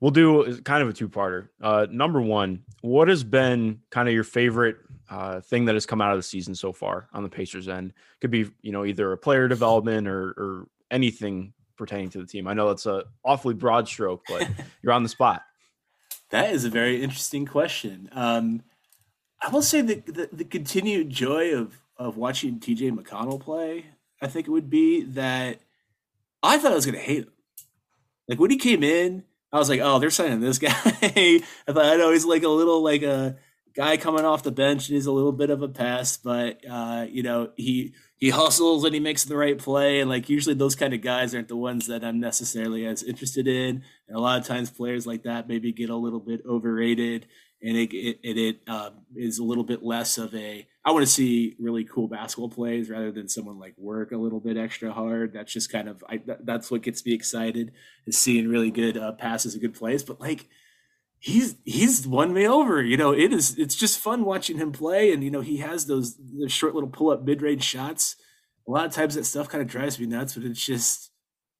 [0.00, 1.48] we'll do kind of a two-parter.
[1.60, 4.76] Uh, number one, what has been kind of your favorite
[5.10, 7.92] uh, thing that has come out of the season so far on the Pacers end?
[8.20, 12.46] Could be you know either a player development or, or anything pertaining to the team.
[12.48, 14.48] I know that's a awfully broad stroke, but
[14.82, 15.42] you're on the spot.
[16.30, 18.10] That is a very interesting question.
[18.12, 18.62] Um,
[19.40, 23.86] I will say that the, the continued joy of of watching TJ McConnell play,
[24.22, 25.58] I think it would be that
[26.42, 27.32] I thought I was going to hate him.
[28.28, 30.70] Like when he came in, I was like, oh, they're signing this guy.
[30.74, 33.36] I thought I know he's like a little like a
[33.74, 37.06] guy coming off the bench and he's a little bit of a pest, but uh,
[37.08, 40.00] you know, he he hustles and he makes the right play.
[40.00, 43.46] And like usually those kind of guys aren't the ones that I'm necessarily as interested
[43.46, 43.84] in.
[44.08, 47.26] And a lot of times players like that maybe get a little bit overrated
[47.62, 51.12] and it it, it um, is a little bit less of a I want to
[51.12, 55.32] see really cool basketball plays rather than someone like work a little bit extra hard.
[55.32, 57.72] That's just kind of I, that's what gets me excited
[58.06, 60.02] is seeing really good uh, passes and good plays.
[60.02, 60.48] But like
[61.18, 62.82] he's he's won me over.
[62.82, 65.86] You know, it is it's just fun watching him play, and you know he has
[65.86, 68.16] those the short little pull up mid range shots.
[68.66, 71.10] A lot of times that stuff kind of drives me nuts, but it's just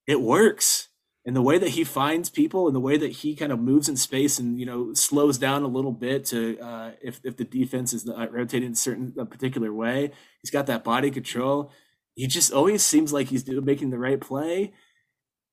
[0.06, 0.88] it works
[1.28, 3.86] and the way that he finds people and the way that he kind of moves
[3.86, 7.44] in space and you know slows down a little bit to uh, if if the
[7.44, 10.10] defense is rotating in a certain a particular way,
[10.40, 11.70] he's got that body control.
[12.14, 14.72] He just always seems like he's making the right play.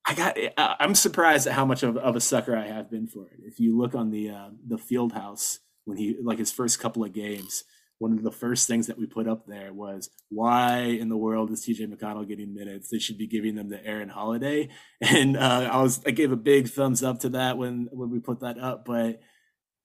[0.06, 3.26] I got I'm surprised at how much of, of a sucker I have been for
[3.26, 3.40] it.
[3.44, 7.04] If you look on the uh, the field house when he like his first couple
[7.04, 7.64] of games,
[7.98, 11.50] one of the first things that we put up there was why in the world
[11.50, 12.88] is TJ McConnell getting minutes?
[12.88, 14.68] They should be giving them to Aaron Holiday.
[15.00, 18.18] And uh, I was I gave a big thumbs up to that when when we
[18.18, 18.84] put that up.
[18.84, 19.20] But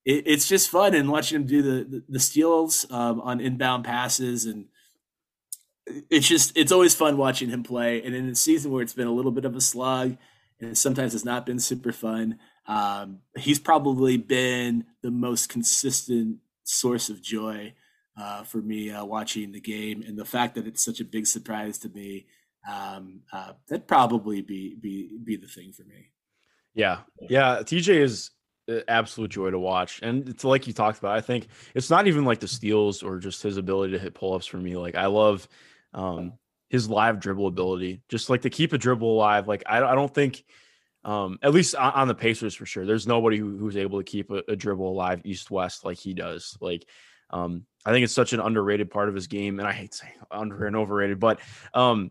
[0.04, 3.84] it, it's just fun and watching him do the the, the steals um, on inbound
[3.84, 4.66] passes and
[6.10, 8.02] it's just it's always fun watching him play.
[8.02, 10.16] And in a season where it's been a little bit of a slog
[10.60, 17.10] and sometimes it's not been super fun, um, he's probably been the most consistent source
[17.10, 17.74] of joy
[18.16, 21.26] uh, for me uh, watching the game, and the fact that it's such a big
[21.26, 22.26] surprise to me,
[22.70, 26.10] um, uh, that'd probably be be be the thing for me.
[26.74, 27.58] Yeah, yeah.
[27.62, 28.30] TJ is
[28.88, 31.16] absolute joy to watch, and it's like you talked about.
[31.16, 34.34] I think it's not even like the steals or just his ability to hit pull
[34.34, 34.76] ups for me.
[34.76, 35.48] Like I love
[35.94, 36.34] um,
[36.68, 39.48] his live dribble ability, just like to keep a dribble alive.
[39.48, 40.44] Like I, I don't think.
[41.04, 42.86] Um, at least on, on, the Pacers for sure.
[42.86, 46.14] There's nobody who, who's able to keep a, a dribble alive east west like he
[46.14, 46.56] does.
[46.60, 46.86] Like
[47.30, 50.12] um, I think it's such an underrated part of his game, and I hate saying
[50.30, 51.40] under and overrated, but
[51.74, 52.10] um,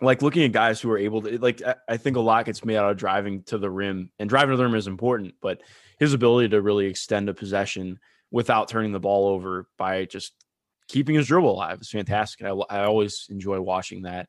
[0.00, 2.76] like looking at guys who are able to like I think a lot gets made
[2.76, 5.60] out of driving to the rim, and driving to the rim is important, but
[5.98, 7.98] his ability to really extend a possession
[8.30, 10.32] without turning the ball over by just
[10.88, 12.46] keeping his dribble alive is fantastic.
[12.46, 14.28] I, I always enjoy watching that.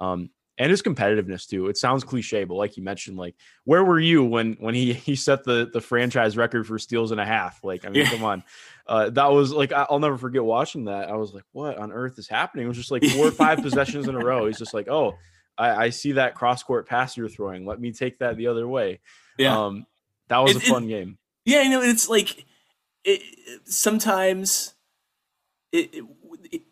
[0.00, 1.66] Um, and his competitiveness too.
[1.68, 5.14] It sounds cliche, but like you mentioned, like where were you when when he he
[5.14, 7.62] set the the franchise record for steals and a half?
[7.62, 8.10] Like, I mean, yeah.
[8.10, 8.42] come on,
[8.86, 11.08] uh, that was like I'll never forget watching that.
[11.08, 12.64] I was like, what on earth is happening?
[12.64, 14.46] It was just like four or five possessions in a row.
[14.46, 15.14] He's just like, oh,
[15.58, 17.66] I, I, see that cross court pass you're throwing.
[17.66, 19.00] Let me take that the other way.
[19.38, 19.86] Yeah, um,
[20.28, 21.18] that was it, a fun it, game.
[21.44, 22.44] Yeah, you know, it's like
[23.04, 23.22] it,
[23.64, 24.74] sometimes
[25.72, 26.02] it,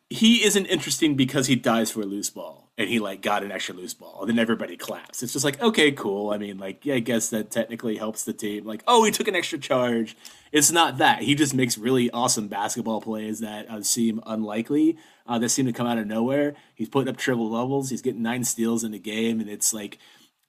[0.09, 3.53] he isn't interesting because he dies for a loose ball and he like got an
[3.53, 5.23] extra loose ball and then everybody claps.
[5.23, 6.31] It's just like okay cool.
[6.31, 8.65] I mean like yeah i guess that technically helps the team.
[8.65, 10.17] Like oh he took an extra charge.
[10.53, 11.23] It's not that.
[11.23, 15.73] He just makes really awesome basketball plays that uh, seem unlikely uh, that seem to
[15.73, 16.55] come out of nowhere.
[16.75, 19.99] He's putting up triple levels he's getting nine steals in a game and it's like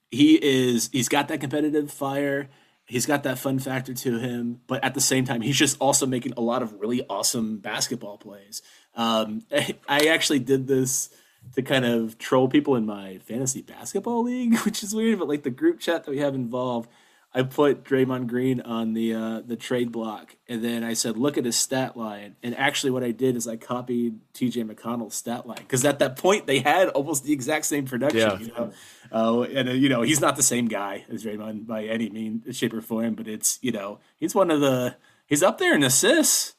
[0.09, 2.49] he is he's got that competitive fire.
[2.87, 6.07] He's got that fun factor to him but at the same time he's just also
[6.07, 8.63] making a lot of really awesome basketball plays.
[8.95, 9.43] Um,
[9.87, 11.09] i actually did this
[11.53, 15.43] to kind of troll people in my fantasy basketball league, which is weird, but like
[15.43, 16.89] the group chat that we have involved,
[17.35, 21.37] I put Draymond Green on the uh, the trade block, and then I said, "Look
[21.37, 24.63] at his stat line." And actually, what I did is I copied T.J.
[24.63, 28.19] McConnell's stat line because at that point they had almost the exact same production.
[28.19, 28.39] Yeah.
[28.39, 28.71] You know,
[29.11, 32.55] uh, and uh, you know he's not the same guy as Draymond by any means,
[32.55, 35.83] shape, or form, but it's you know he's one of the he's up there in
[35.83, 36.55] assists.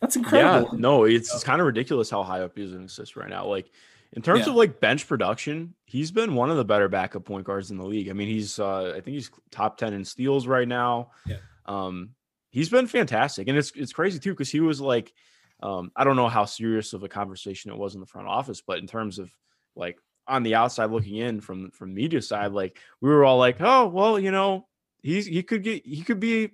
[0.00, 0.70] That's incredible.
[0.72, 3.28] Yeah, no, it's, it's kind of ridiculous how high up he is in assists right
[3.28, 3.46] now.
[3.46, 3.68] Like
[4.12, 4.50] in terms yeah.
[4.50, 7.84] of like bench production, he's been one of the better backup point guards in the
[7.84, 8.08] league.
[8.08, 11.10] I mean, he's uh, I think he's top 10 in steals right now.
[11.26, 11.36] Yeah.
[11.66, 12.10] Um,
[12.50, 13.48] he's been fantastic.
[13.48, 15.12] And it's it's crazy too, because he was like,
[15.62, 18.60] um, I don't know how serious of a conversation it was in the front office,
[18.60, 19.30] but in terms of
[19.76, 23.56] like on the outside looking in from from media side, like we were all like,
[23.60, 24.66] oh, well, you know,
[25.02, 26.50] he's he could get he could be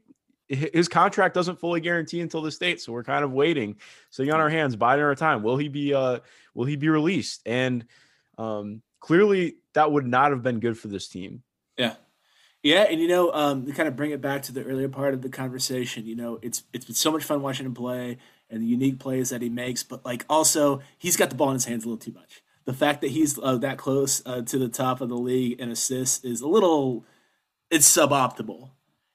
[0.48, 3.76] his contract doesn't fully guarantee until the state, so we're kind of waiting,
[4.10, 5.42] sitting on our hands, biding our time.
[5.42, 6.20] Will he be uh
[6.54, 7.42] will he be released?
[7.46, 7.84] And
[8.38, 11.42] um clearly that would not have been good for this team.
[11.76, 11.94] Yeah.
[12.62, 15.14] Yeah, and you know, um, to kind of bring it back to the earlier part
[15.14, 18.18] of the conversation, you know, it's it's been so much fun watching him play
[18.50, 21.54] and the unique plays that he makes, but like also he's got the ball in
[21.54, 22.42] his hands a little too much.
[22.64, 25.70] The fact that he's uh, that close uh, to the top of the league in
[25.70, 27.04] assists is a little,
[27.70, 28.70] it's suboptimal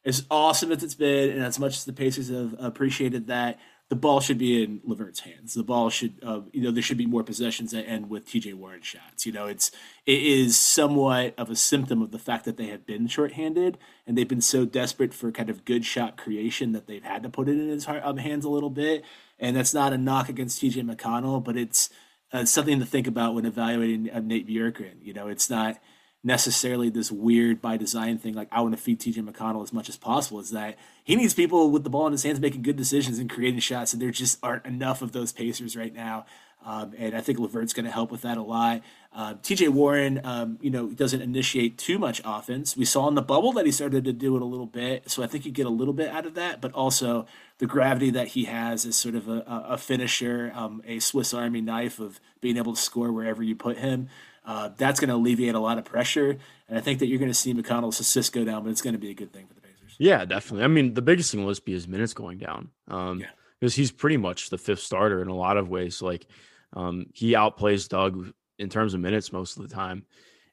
[0.06, 3.60] as awesome as it's been, and as much as the Pacers have appreciated that,
[3.92, 5.54] the ball should be in LeVert's hands.
[5.54, 8.54] The ball should, uh, you know, there should be more possessions that end with TJ
[8.54, 9.26] Warren shots.
[9.26, 9.70] You know, it's
[10.06, 14.18] it is somewhat of a symptom of the fact that they have been shorthanded and
[14.18, 17.50] they've been so desperate for kind of good shot creation that they've had to put
[17.50, 19.04] it in his heart, um, hands a little bit.
[19.38, 21.90] And that's not a knock against TJ McConnell, but it's
[22.32, 25.04] uh, something to think about when evaluating uh, Nate Bjorkgren.
[25.04, 25.82] You know, it's not
[26.23, 29.89] necessarily this weird by design thing like I want to feed TJ McConnell as much
[29.89, 32.75] as possible is that he needs people with the ball in his hands making good
[32.75, 36.25] decisions and creating shots and there just aren't enough of those Pacers right now
[36.63, 38.81] um, and I think LeVert's going to help with that a lot.
[39.13, 42.77] Uh, TJ Warren, um, you know, doesn't initiate too much offense.
[42.77, 45.23] We saw in the bubble that he started to do it a little bit, so
[45.23, 46.62] I think you get a little bit out of that.
[46.62, 47.25] But also
[47.57, 51.62] the gravity that he has is sort of a, a finisher, um, a Swiss Army
[51.62, 54.07] knife of being able to score wherever you put him.
[54.45, 56.38] Uh, that's going to alleviate a lot of pressure.
[56.67, 58.93] And I think that you're going to see McConnell's assist go down, but it's going
[58.93, 59.95] to be a good thing for the Pacers.
[59.99, 60.63] Yeah, definitely.
[60.63, 62.69] I mean, the biggest thing will just be his minutes going down.
[62.88, 63.27] Um, yeah.
[63.60, 66.01] Because he's pretty much the fifth starter in a lot of ways.
[66.01, 66.25] Like,
[66.73, 70.06] um, he outplays Doug in terms of minutes most of the time.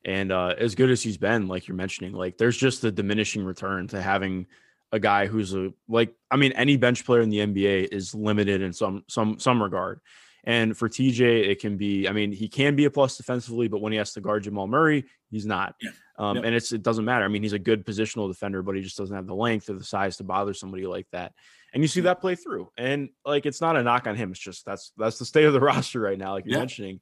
[0.05, 3.45] And uh, as good as he's been, like you're mentioning, like there's just a diminishing
[3.45, 4.47] return to having
[4.93, 8.63] a guy who's a like I mean any bench player in the NBA is limited
[8.63, 10.01] in some some some regard.
[10.45, 13.81] And for TJ, it can be, I mean, he can be a plus defensively, but
[13.81, 15.75] when he has to guard Jamal Murray, he's not.
[15.81, 15.91] Yeah.
[16.17, 16.39] Um.
[16.39, 17.25] And it's it doesn't matter.
[17.25, 19.75] I mean, he's a good positional defender, but he just doesn't have the length or
[19.75, 21.33] the size to bother somebody like that.
[21.73, 22.71] And you see that play through.
[22.77, 24.31] And like it's not a knock on him.
[24.31, 27.01] It's just that's that's the state of the roster right now, like you're mentioning.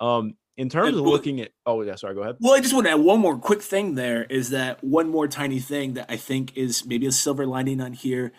[0.00, 2.36] Um, in terms and, of looking at oh yeah, sorry, go ahead.
[2.40, 5.28] Well, I just want to add one more quick thing there is that one more
[5.28, 8.32] tiny thing that I think is maybe a silver lining on here.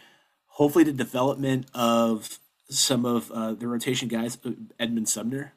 [0.47, 4.38] Hopefully the development of some of uh, the rotation guys,
[4.79, 5.53] Edmond Sumner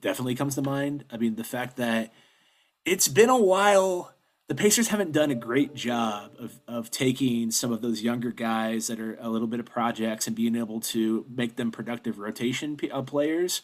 [0.00, 1.04] definitely comes to mind.
[1.10, 2.12] I mean, the fact that
[2.84, 4.12] it's been a while.
[4.48, 8.88] The Pacers haven't done a great job of, of taking some of those younger guys
[8.88, 12.78] that are a little bit of projects and being able to make them productive rotation
[12.92, 13.62] uh, players.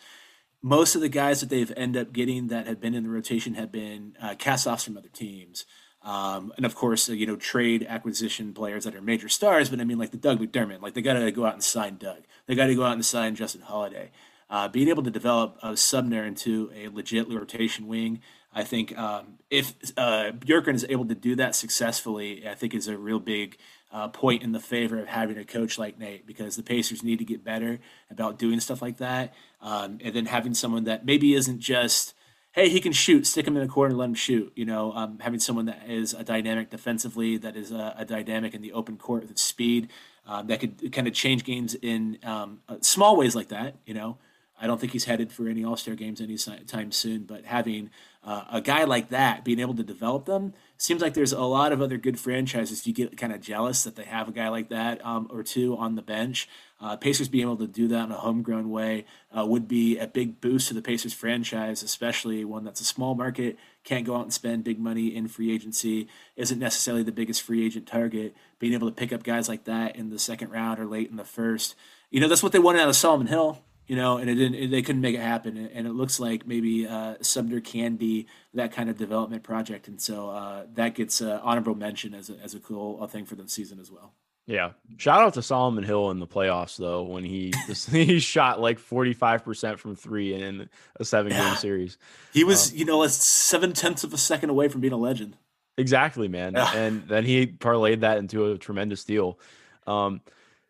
[0.62, 3.54] Most of the guys that they've ended up getting that have been in the rotation
[3.54, 5.66] have been uh, cast offs from other teams.
[6.02, 9.68] Um, and of course, uh, you know, trade acquisition players that are major stars.
[9.68, 11.96] But I mean, like the Doug McDermott, like they got to go out and sign
[11.96, 12.22] Doug.
[12.46, 14.10] They got to go out and sign Justin Holiday.
[14.50, 18.20] Uh, being able to develop uh, Sumner into a legit rotation wing,
[18.54, 22.88] I think um, if uh, Bjorkgren is able to do that successfully, I think is
[22.88, 23.58] a real big
[23.92, 27.18] uh, point in the favor of having a coach like Nate because the Pacers need
[27.18, 27.78] to get better
[28.10, 29.34] about doing stuff like that.
[29.60, 32.14] Um, and then having someone that maybe isn't just
[32.58, 34.52] hey, he can shoot, stick him in the corner, and let him shoot.
[34.56, 38.52] You know, um, having someone that is a dynamic defensively, that is a, a dynamic
[38.52, 39.90] in the open court with speed,
[40.26, 43.76] um, that could kind of change games in um, uh, small ways like that.
[43.86, 44.18] You know,
[44.60, 47.90] I don't think he's headed for any All Star games anytime soon, but having
[48.24, 51.72] uh, a guy like that being able to develop them seems like there's a lot
[51.72, 54.68] of other good franchises you get kind of jealous that they have a guy like
[54.68, 56.48] that um, or two on the bench.
[56.80, 59.04] Uh, Pacers being able to do that in a homegrown way
[59.36, 63.16] uh, would be a big boost to the Pacers franchise, especially one that's a small
[63.16, 67.42] market, can't go out and spend big money in free agency, isn't necessarily the biggest
[67.42, 68.36] free agent target.
[68.60, 71.16] Being able to pick up guys like that in the second round or late in
[71.16, 71.74] the first,
[72.10, 74.70] you know, that's what they wanted out of Solomon Hill you know, and it didn't.
[74.70, 78.70] They couldn't make it happen, and it looks like maybe uh, Sumner can be that
[78.70, 82.54] kind of development project, and so uh, that gets uh, honorable mention as a, as
[82.54, 84.12] a cool thing for the season as well.
[84.46, 87.52] Yeah, shout out to Solomon Hill in the playoffs though when he
[87.90, 91.54] he shot like forty five percent from three in a seven game yeah.
[91.54, 91.96] series.
[92.34, 95.38] He was, um, you know, seven tenths of a second away from being a legend.
[95.78, 96.56] Exactly, man.
[96.56, 99.38] and then he parlayed that into a tremendous deal.
[99.86, 100.20] Um,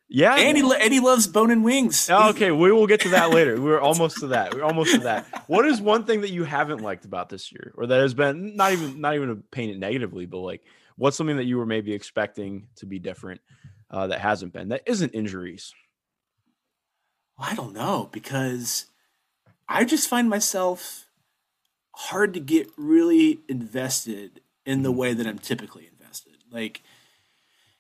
[0.09, 2.09] yeah, and he and he loves bone and wings.
[2.11, 3.61] Oh, okay, we will get to that later.
[3.61, 4.55] We're almost to that.
[4.55, 5.27] We're almost to that.
[5.49, 8.57] What is one thing that you haven't liked about this year, or that has been
[8.57, 10.63] not even not even to paint it negatively, but like
[10.97, 13.41] what's something that you were maybe expecting to be different
[13.91, 15.75] uh, that hasn't been that isn't injuries?
[17.39, 18.87] I don't know because
[19.69, 21.07] I just find myself
[21.95, 24.99] hard to get really invested in the mm-hmm.
[24.99, 26.37] way that I'm typically invested.
[26.51, 26.83] Like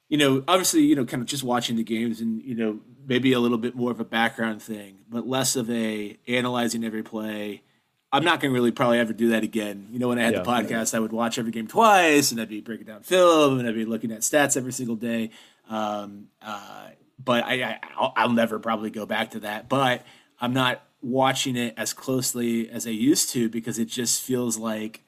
[0.08, 3.32] you know, obviously, you know, kind of just watching the games and, you know, maybe
[3.32, 7.62] a little bit more of a background thing, but less of a analyzing every play.
[8.10, 9.88] I'm not going to really probably ever do that again.
[9.90, 10.98] You know, when I had yeah, the podcast, yeah.
[10.98, 13.84] I would watch every game twice and I'd be breaking down film and I'd be
[13.84, 15.30] looking at stats every single day.
[15.68, 16.88] Um, uh,
[17.22, 17.78] but I,
[18.16, 19.68] I, will never probably go back to that.
[19.68, 20.06] But
[20.40, 25.02] I'm not watching it as closely as I used to because it just feels like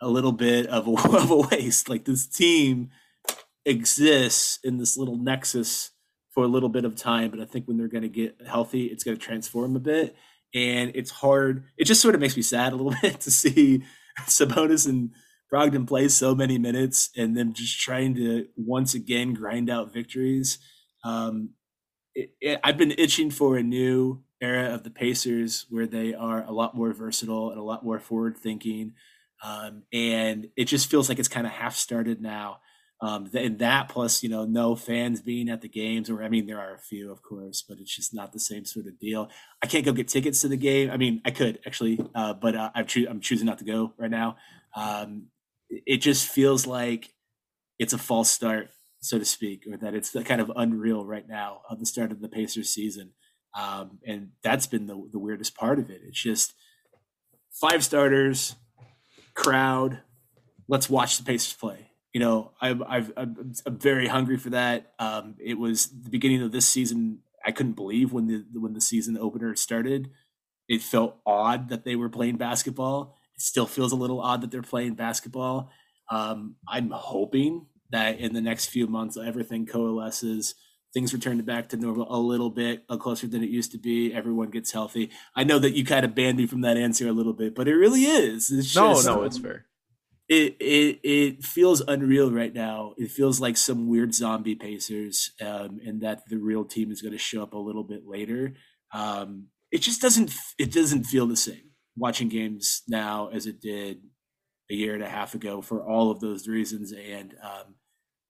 [0.00, 1.90] a little bit of a, of a waste.
[1.90, 2.88] Like this team–
[3.68, 5.90] exists in this little nexus
[6.30, 8.86] for a little bit of time, but I think when they're going to get healthy,
[8.86, 10.16] it's going to transform a bit.
[10.54, 11.64] And it's hard.
[11.76, 13.84] It just sort of makes me sad a little bit to see
[14.20, 15.10] Sabonis and
[15.52, 20.58] Brogdon play so many minutes and them just trying to once again grind out victories.
[21.04, 21.50] Um,
[22.14, 26.44] it, it, I've been itching for a new era of the Pacers where they are
[26.44, 28.92] a lot more versatile and a lot more forward thinking.
[29.42, 32.58] Um, and it just feels like it's kind of half started now.
[33.00, 36.46] Um, and that plus, you know, no fans being at the games, or I mean,
[36.46, 39.30] there are a few, of course, but it's just not the same sort of deal.
[39.62, 40.90] I can't go get tickets to the game.
[40.90, 44.10] I mean, I could actually, uh, but uh, I'm, I'm choosing not to go right
[44.10, 44.36] now.
[44.74, 45.26] Um,
[45.70, 47.14] it just feels like
[47.78, 51.28] it's a false start, so to speak, or that it's the kind of unreal right
[51.28, 53.12] now of the start of the Pacers season.
[53.56, 56.00] Um, and that's been the, the weirdest part of it.
[56.04, 56.52] It's just
[57.52, 58.56] five starters,
[59.34, 60.00] crowd.
[60.66, 61.87] Let's watch the Pacers play
[62.18, 62.82] you know, I've,
[63.16, 64.92] I'm very hungry for that.
[64.98, 67.20] Um, it was the beginning of this season.
[67.46, 70.10] I couldn't believe when the when the season opener started.
[70.68, 73.14] It felt odd that they were playing basketball.
[73.36, 75.70] It still feels a little odd that they're playing basketball.
[76.10, 80.56] Um, I'm hoping that in the next few months everything coalesces
[80.92, 84.50] things return back to normal a little bit closer than it used to be everyone
[84.50, 87.32] gets healthy i know that you kind of banned me from that answer a little
[87.32, 89.67] bit but it really is it's just, no no it's fair
[90.28, 92.94] it it it feels unreal right now.
[92.98, 97.12] It feels like some weird zombie Pacers, um, and that the real team is going
[97.12, 98.54] to show up a little bit later.
[98.92, 104.02] Um, it just doesn't it doesn't feel the same watching games now as it did
[104.70, 106.92] a year and a half ago for all of those reasons.
[106.92, 107.74] And um,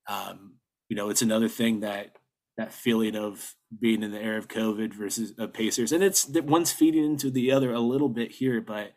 [0.09, 0.55] um,
[0.89, 2.17] you know, it's another thing that
[2.57, 6.45] that feeling of being in the era of COVID versus uh, Pacers, and it's that
[6.45, 8.93] one's feeding into the other a little bit here, but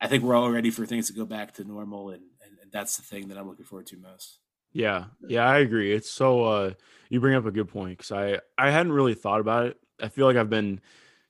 [0.00, 2.72] I think we're all ready for things to go back to normal, and, and, and
[2.72, 4.38] that's the thing that I'm looking forward to most.
[4.72, 5.92] Yeah, yeah, I agree.
[5.92, 6.72] It's so uh,
[7.10, 9.76] you bring up a good point because I I hadn't really thought about it.
[10.00, 10.80] I feel like I've been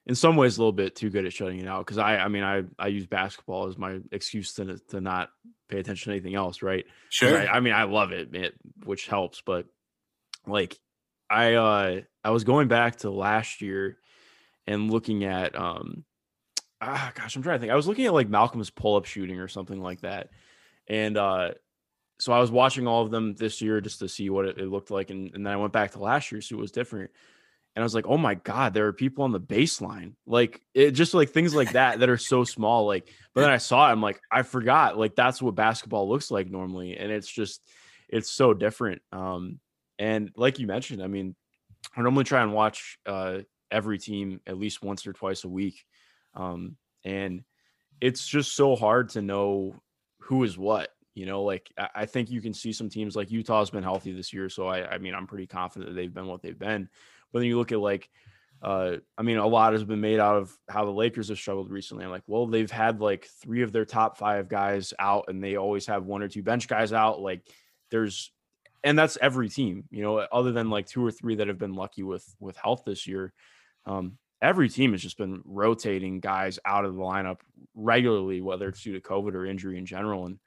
[0.06, 2.28] in some ways a little bit too good at shutting it out because I I
[2.28, 5.30] mean I I use basketball as my excuse to to not
[5.68, 6.84] pay attention to anything else, right?
[7.08, 7.36] Sure.
[7.36, 9.66] I, I mean I love it, it, which helps, but
[10.46, 10.78] like
[11.28, 13.98] I uh I was going back to last year
[14.66, 16.04] and looking at um
[16.82, 17.72] ah, gosh, I'm trying to think.
[17.72, 20.30] I was looking at like Malcolm's pull up shooting or something like that.
[20.88, 21.52] And uh,
[22.18, 24.68] so I was watching all of them this year just to see what it, it
[24.68, 25.10] looked like.
[25.10, 27.10] And, and then I went back to last year, so it was different.
[27.74, 30.14] And I was like, oh my God, there are people on the baseline.
[30.26, 32.86] Like it just like things like that that are so small.
[32.86, 34.98] Like, but then I saw it, I'm like, I forgot.
[34.98, 36.98] Like that's what basketball looks like normally.
[36.98, 37.62] And it's just
[38.08, 39.00] it's so different.
[39.10, 39.58] Um,
[39.98, 41.34] and like you mentioned, I mean,
[41.96, 43.38] I normally try and watch uh
[43.70, 45.82] every team at least once or twice a week.
[46.34, 47.44] Um, and
[48.00, 49.74] it's just so hard to know
[50.20, 50.90] who is what.
[51.14, 54.32] You know, like I think you can see some teams like Utah's been healthy this
[54.32, 56.88] year, so I, I mean, I'm pretty confident that they've been what they've been.
[57.30, 58.08] But then you look at like,
[58.62, 61.70] uh, I mean, a lot has been made out of how the Lakers have struggled
[61.70, 62.04] recently.
[62.04, 65.56] I'm like, well, they've had like three of their top five guys out, and they
[65.56, 67.20] always have one or two bench guys out.
[67.20, 67.46] Like,
[67.90, 68.32] there's,
[68.82, 71.74] and that's every team, you know, other than like two or three that have been
[71.74, 73.34] lucky with with health this year.
[73.84, 77.38] Um, every team has just been rotating guys out of the lineup
[77.74, 80.26] regularly, whether it's due to COVID or injury in general.
[80.26, 80.38] And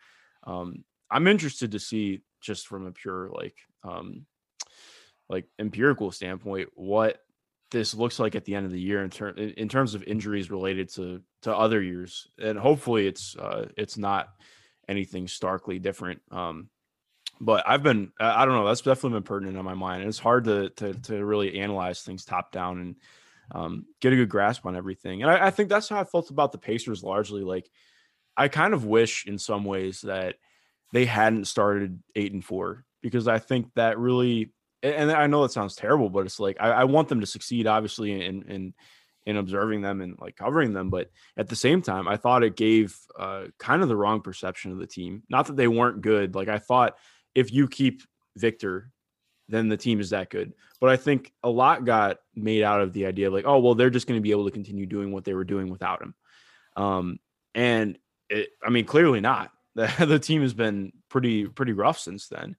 [0.44, 4.26] um, I'm interested to see just from a pure like um,
[5.30, 7.20] like empirical standpoint what
[7.72, 10.52] this looks like at the end of the year in, ter- in terms of injuries
[10.52, 14.30] related to to other years, and hopefully it's uh, it's not
[14.88, 16.22] anything starkly different.
[16.32, 16.70] Um,
[17.42, 20.20] but I've been I don't know that's definitely been pertinent on my mind, and it's
[20.20, 22.96] hard to to to really analyze things top down and
[23.52, 25.22] um, get a good grasp on everything.
[25.22, 27.44] And I, I, think that's how I felt about the Pacers largely.
[27.44, 27.70] Like,
[28.36, 30.36] I kind of wish in some ways that
[30.94, 34.52] they hadn't started eight and four because I think that really
[34.84, 37.68] and I know that sounds terrible, but it's like I, I want them to succeed,
[37.68, 38.74] obviously, in in
[39.26, 40.90] in observing them and like covering them.
[40.90, 44.72] But at the same time, I thought it gave uh, kind of the wrong perception
[44.72, 45.24] of the team.
[45.30, 46.36] Not that they weren't good.
[46.36, 46.96] Like I thought
[47.34, 48.04] if you keep
[48.38, 48.92] Victor,
[49.48, 50.54] then the team is that good.
[50.80, 53.76] But I think a lot got made out of the idea of like, oh, well,
[53.76, 56.16] they're just going to be able to continue doing what they were doing without him.
[56.76, 57.20] Um,
[57.54, 57.98] and
[58.30, 59.52] it, I mean, clearly not.
[59.76, 62.56] The, the team has been pretty pretty rough since then.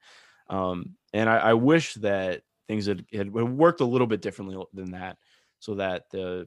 [0.51, 4.91] Um, and I, I wish that things had, had worked a little bit differently than
[4.91, 5.17] that
[5.59, 6.47] so that the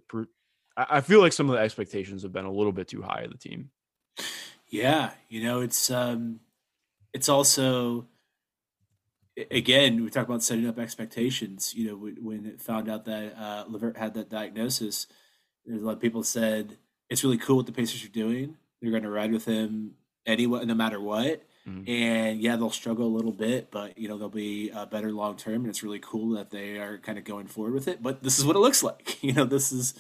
[0.78, 3.32] I feel like some of the expectations have been a little bit too high of
[3.32, 3.72] the team.
[4.68, 6.40] Yeah, you know, it's um
[7.14, 8.06] it's also
[9.52, 11.74] again, we talk about setting up expectations.
[11.76, 15.08] You know, when it found out that uh, LeVert had that diagnosis,
[15.66, 16.78] there's a lot of people said
[17.10, 18.58] it's really cool what the Pacers are doing.
[18.82, 21.44] They're going to ride with him anyway, no matter what.
[21.68, 21.90] Mm-hmm.
[21.90, 25.36] And yeah, they'll struggle a little bit, but you know they'll be uh, better long
[25.36, 25.56] term.
[25.56, 28.02] And it's really cool that they are kind of going forward with it.
[28.02, 29.18] But this is what it looks like.
[29.30, 29.94] You know, this is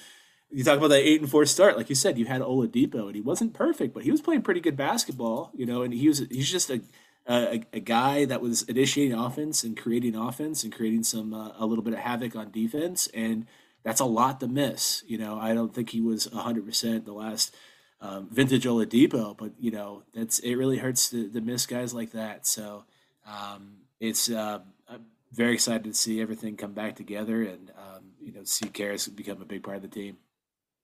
[0.49, 1.77] you talk about that eight and four start.
[1.77, 4.61] Like you said, you had Oladipo, and he wasn't perfect, but he was playing pretty
[4.61, 5.51] good basketball.
[5.53, 6.81] You know, and he was he's just a
[7.29, 11.65] a, a guy that was initiating offense and creating offense and creating some uh, a
[11.65, 13.07] little bit of havoc on defense.
[13.13, 13.45] And
[13.83, 15.03] that's a lot to miss.
[15.07, 17.55] You know, I don't think he was hundred percent the last
[18.01, 20.55] um, vintage Oladipo, but you know that's it.
[20.55, 22.47] Really hurts to, to miss guys like that.
[22.47, 22.85] So
[23.27, 24.59] um, it's uh,
[24.89, 29.07] I'm very excited to see everything come back together and um, you know see Caris
[29.07, 30.17] become a big part of the team.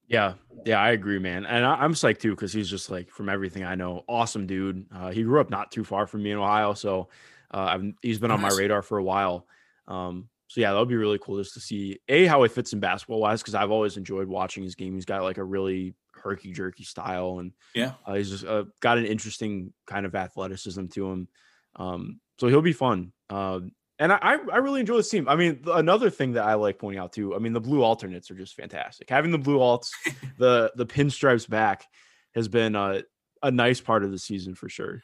[0.07, 0.33] Yeah,
[0.65, 3.63] yeah, I agree, man, and I, am psyched too because he's just like from everything
[3.63, 4.85] I know, awesome dude.
[4.93, 7.09] Uh, he grew up not too far from me in Ohio, so
[7.51, 9.47] uh, he's been on my radar for a while.
[9.87, 12.73] Um, so yeah, that would be really cool just to see a how he fits
[12.73, 14.93] in basketball wise because I've always enjoyed watching his game.
[14.93, 18.97] He's got like a really herky jerky style, and yeah, uh, he's just uh, got
[18.97, 21.27] an interesting kind of athleticism to him.
[21.75, 23.11] Um, so he'll be fun.
[23.29, 25.27] Um, and I, I really enjoy this team.
[25.29, 27.35] I mean, another thing that I like pointing out too.
[27.35, 29.09] I mean, the blue alternates are just fantastic.
[29.09, 29.89] Having the blue alts,
[30.37, 31.85] the the pinstripes back,
[32.33, 33.03] has been a,
[33.41, 35.01] a nice part of the season for sure.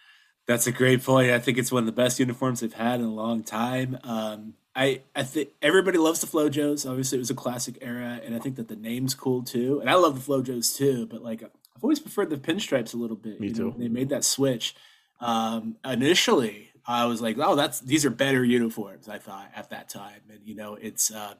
[0.48, 1.32] That's a great point.
[1.32, 3.98] I think it's one of the best uniforms they've had in a long time.
[4.04, 6.90] Um, I I think everybody loves the FloJos.
[6.90, 9.80] Obviously, it was a classic era, and I think that the name's cool too.
[9.80, 13.16] And I love the FloJos too, but like I've always preferred the pinstripes a little
[13.16, 13.40] bit.
[13.40, 13.68] Me too.
[13.68, 14.76] Know, they made that switch.
[15.22, 19.08] Um, initially, I was like, oh, that's these are better uniforms.
[19.08, 21.36] I thought at that time, and you know, it's uh,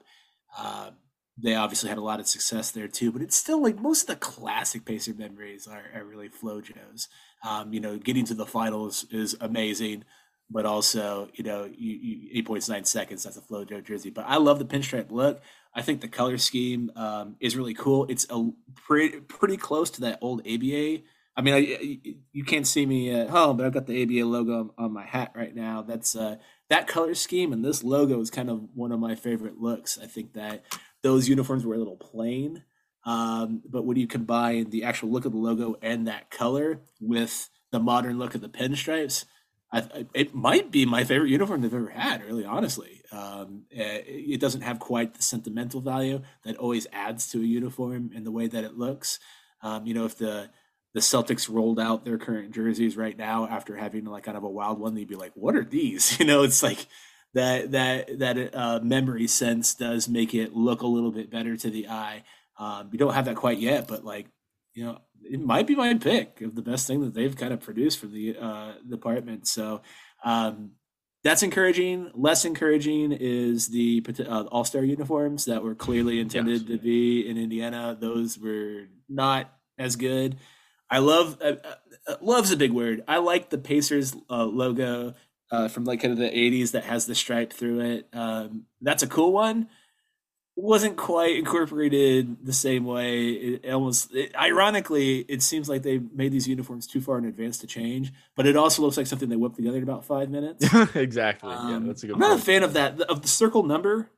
[0.58, 0.92] uh,
[1.38, 3.12] they obviously had a lot of success there too.
[3.12, 7.08] But it's still like most of the classic Pacer memories are, are really FloJos.
[7.44, 10.04] Um, you know, getting to the finals is amazing,
[10.50, 13.24] but also you know, you, you, eight point nine seconds.
[13.24, 14.12] That's a FloJo jersey.
[14.12, 15.42] But I love the pinstripe look.
[15.74, 18.06] I think the color scheme um, is really cool.
[18.10, 21.00] It's a pretty pretty close to that old ABA
[21.36, 24.74] I mean, I, you can't see me at home, but I've got the ABA logo
[24.78, 25.82] on, my hat right now.
[25.82, 26.36] That's uh,
[26.70, 29.98] that color scheme and this logo is kind of one of my favorite looks.
[30.02, 30.64] I think that
[31.04, 32.64] those uniforms were a little plain,
[33.06, 37.50] um, but when you combine the actual look of the logo and that color with
[37.72, 39.26] the modern look of the pinstripes,
[39.72, 42.24] I, it might be my favorite uniform they've ever had.
[42.26, 47.40] Really, honestly, um, eh, it doesn't have quite the sentimental value that always adds to
[47.40, 49.20] a uniform in the way that it looks.
[49.62, 50.50] Um, you know, if the
[50.94, 54.50] the Celtics rolled out their current jerseys right now after having like kind of a
[54.50, 56.86] wild one, they'd be like, "What are these?" You know, it's like
[57.34, 61.70] that that that uh, memory sense does make it look a little bit better to
[61.70, 62.24] the eye.
[62.60, 64.28] Um, we don't have that quite yet, but like
[64.74, 67.62] you know, it might be my pick of the best thing that they've kind of
[67.62, 69.48] produced for the uh, department.
[69.48, 69.82] So
[70.24, 70.72] um,
[71.24, 72.12] that's encouraging.
[72.14, 76.70] Less encouraging is the uh, All Star uniforms that were clearly intended yes.
[76.70, 77.98] to be in Indiana.
[78.00, 80.38] Those were not as good.
[80.92, 81.54] I love uh,
[82.08, 83.04] uh, love's a big word.
[83.08, 85.14] I like the Pacers uh, logo
[85.50, 88.08] uh, from like kind of the '80s that has the stripe through it.
[88.14, 89.70] Um, that's a cool one.
[90.58, 93.30] Wasn't quite incorporated the same way.
[93.30, 97.58] It almost, it, ironically, it seems like they made these uniforms too far in advance
[97.60, 98.12] to change.
[98.36, 100.68] But it also looks like something they whipped together in about five minutes.
[100.96, 101.50] exactly.
[101.50, 102.16] Um, yeah, that's a good.
[102.16, 102.32] I'm point.
[102.32, 104.10] not a fan of that of the circle number.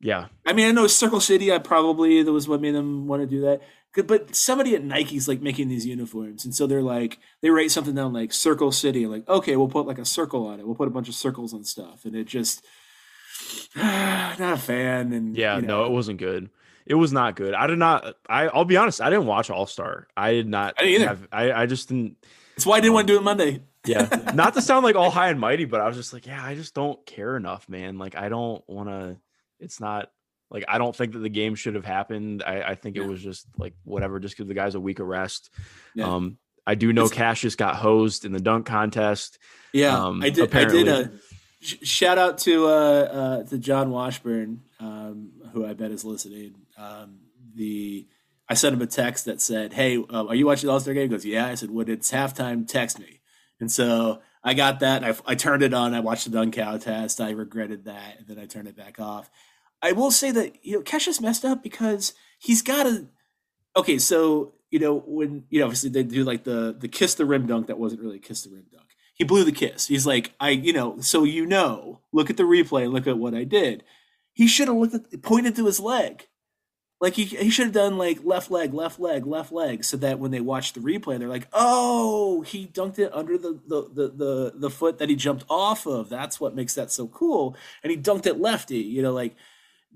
[0.00, 0.26] Yeah.
[0.44, 1.52] I mean, I know Circle City.
[1.52, 3.62] I probably that was what made them want to do that
[4.02, 7.94] but somebody at Nike's like making these uniforms, and so they're like they write something
[7.94, 10.88] down like Circle City, like okay, we'll put like a circle on it, we'll put
[10.88, 12.64] a bunch of circles on stuff, and it just
[13.76, 15.12] not a fan.
[15.12, 15.82] And yeah, you know.
[15.82, 16.50] no, it wasn't good.
[16.86, 17.54] It was not good.
[17.54, 18.16] I did not.
[18.28, 19.00] I I'll be honest.
[19.00, 20.08] I didn't watch All Star.
[20.16, 20.74] I did not.
[20.78, 21.08] I didn't either.
[21.08, 22.16] Have, I I just didn't.
[22.56, 23.62] That's why I didn't um, want to do it Monday.
[23.86, 26.42] yeah, not to sound like all high and mighty, but I was just like, yeah,
[26.42, 27.98] I just don't care enough, man.
[27.98, 29.18] Like I don't want to.
[29.60, 30.10] It's not
[30.50, 32.42] like I don't think that the game should have happened.
[32.46, 33.02] I, I think yeah.
[33.02, 35.50] it was just like whatever, just give the guys a week of rest.
[35.94, 36.08] Yeah.
[36.08, 39.38] Um, I do know Cassius got hosed in the dunk contest.
[39.72, 40.44] Yeah, um, I did.
[40.44, 40.80] Apparently.
[40.80, 41.10] I did a
[41.60, 46.54] sh- shout out to uh, uh, to John Washburn, um, who I bet is listening.
[46.78, 47.18] Um,
[47.54, 48.06] the
[48.48, 50.94] I sent him a text that said, "Hey, uh, are you watching the All Star
[50.94, 53.20] game?" He goes, "Yeah." I said, "When it's halftime, text me."
[53.60, 55.94] And so I got that, I, I turned it on.
[55.94, 57.20] I watched the dunk contest.
[57.20, 59.30] I regretted that, and then I turned it back off.
[59.80, 63.06] I will say that you know Cassius's messed up because he's got a.
[63.76, 67.24] Okay, so you know when you know obviously they do like the the kiss the
[67.24, 68.88] rim dunk that wasn't really a kiss the rim dunk.
[69.14, 69.86] He blew the kiss.
[69.86, 73.34] He's like I you know so you know look at the replay look at what
[73.34, 73.84] I did.
[74.32, 76.26] He should have looked at pointed to his leg.
[77.00, 80.18] Like he, he should have done like left leg, left leg, left leg, so that
[80.18, 84.08] when they watch the replay, they're like, "Oh, he dunked it under the the the
[84.08, 86.08] the, the foot that he jumped off of.
[86.08, 88.78] That's what makes that so cool." And he dunked it lefty.
[88.78, 89.34] You know, like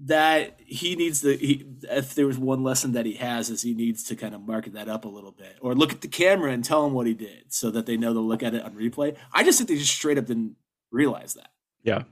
[0.05, 3.74] that he needs to he, if there was one lesson that he has is he
[3.74, 6.53] needs to kind of market that up a little bit or look at the camera
[6.53, 8.72] and tell him what he did so that they know they'll look at it on
[8.74, 10.55] replay i just think they just straight up didn't
[10.92, 11.51] realize that
[11.82, 12.05] yeah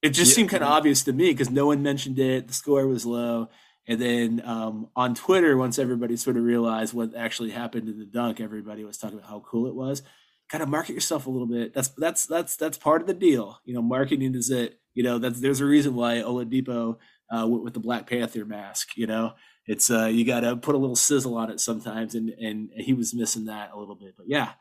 [0.00, 0.36] it just yeah.
[0.36, 3.48] seemed kind of obvious to me because no one mentioned it the score was low
[3.88, 8.04] and then um, on twitter once everybody sort of realized what actually happened in the
[8.04, 10.02] dunk everybody was talking about how cool it was
[10.48, 13.60] kind of market yourself a little bit that's that's that's that's part of the deal
[13.64, 16.96] you know marketing is it you know that's there's a reason why oladipo
[17.30, 18.96] uh, with, with, the Black Panther mask.
[18.96, 19.34] You know,
[19.66, 22.92] it's uh, you got to put a little sizzle on it sometimes, and and he
[22.92, 24.14] was missing that a little bit.
[24.16, 24.52] But yeah,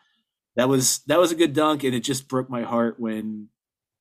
[0.55, 3.49] that was that was a good dunk, and it just broke my heart when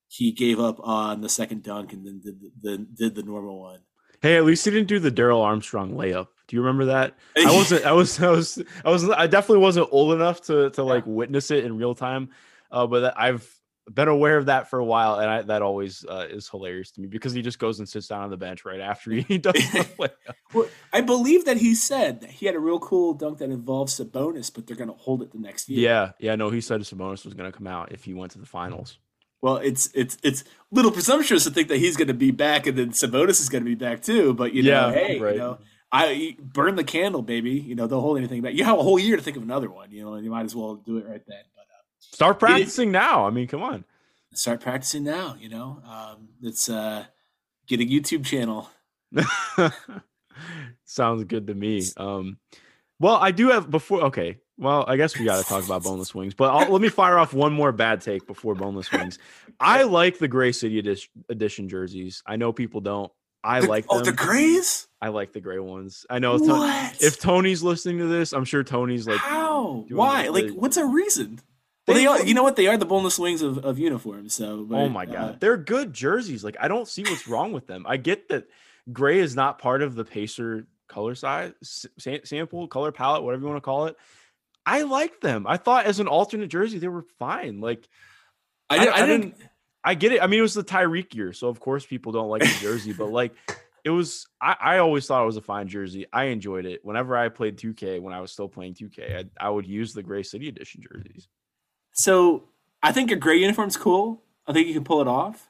[0.09, 3.61] he gave up on the second dunk and then did the, the did the normal
[3.61, 3.81] one.
[4.25, 6.29] Hey, at least he didn't do the Darrell Armstrong layup.
[6.49, 7.15] Do you remember that?
[7.37, 7.85] I wasn't.
[7.85, 8.19] I was.
[8.19, 8.59] I was.
[8.83, 9.11] I was.
[9.11, 12.31] I definitely wasn't old enough to to like witness it in real time.
[12.71, 13.47] Uh, but I've
[13.93, 17.03] been aware of that for a while, and I, that always uh, is hilarious to
[17.03, 19.53] me because he just goes and sits down on the bench right after he does
[19.53, 20.11] the
[20.55, 24.01] well, I believe that he said that he had a real cool dunk that involves
[24.01, 25.87] Sabonis, but they're going to hold it the next year.
[25.87, 28.39] Yeah, yeah, no, he said Sabonis was going to come out if he went to
[28.39, 28.97] the finals.
[29.45, 32.67] Well, it's it's it's a little presumptuous to think that he's going to be back
[32.67, 34.33] and then Sabonis is going to be back too.
[34.33, 35.35] But you know, yeah, hey, right.
[35.35, 35.59] you know,
[35.93, 37.51] I burn the candle, baby.
[37.51, 38.55] You know, they'll hold anything back.
[38.55, 39.91] You have a whole year to think of another one.
[39.91, 41.43] You know, and you might as well do it right then.
[41.55, 41.67] But
[41.99, 43.27] Start practicing now.
[43.27, 43.85] I mean, come on.
[44.33, 45.37] Start practicing now.
[45.39, 47.05] You know, um, it's uh,
[47.67, 48.71] get a YouTube channel.
[50.87, 51.83] Sounds good to me.
[51.99, 52.39] Um,
[52.99, 54.05] well, I do have before.
[54.05, 56.89] Okay, well, I guess we got to talk about boneless wings, but I'll, let me
[56.89, 59.19] fire off one more bad take before boneless wings.
[59.61, 62.23] I like the Gray City edition, edition jerseys.
[62.27, 63.11] I know people don't.
[63.43, 64.89] I the, like oh the grays.
[65.03, 66.07] I like the gray ones.
[66.09, 66.39] I know
[67.01, 69.85] if Tony's listening to this, I'm sure Tony's like, how?
[69.91, 70.29] Why?
[70.29, 71.41] Like, what's a reason?
[71.87, 72.25] Well, they are.
[72.25, 72.57] You know what?
[72.57, 74.33] They are the boneless wings of, of uniforms.
[74.33, 76.43] So, but, oh my god, uh, they're good jerseys.
[76.43, 77.85] Like, I don't see what's wrong with them.
[77.87, 78.47] I get that
[78.91, 81.53] gray is not part of the Pacer color size
[81.99, 83.97] sample, color palette, whatever you want to call it.
[84.67, 85.47] I like them.
[85.47, 87.61] I thought as an alternate jersey they were fine.
[87.61, 87.87] Like,
[88.71, 89.37] I, I, I didn't.
[89.85, 90.23] I get it.
[90.23, 92.93] I mean, it was the Tyreke year, so of course people don't like the jersey,
[92.95, 93.35] but like
[93.85, 96.07] it was I, I always thought it was a fine jersey.
[96.13, 96.85] I enjoyed it.
[96.85, 100.03] Whenever I played 2K, when I was still playing 2K, I, I would use the
[100.03, 101.29] Gray City Edition jerseys.
[101.93, 102.49] So
[102.83, 104.23] I think a gray uniform's cool.
[104.47, 105.49] I think you can pull it off.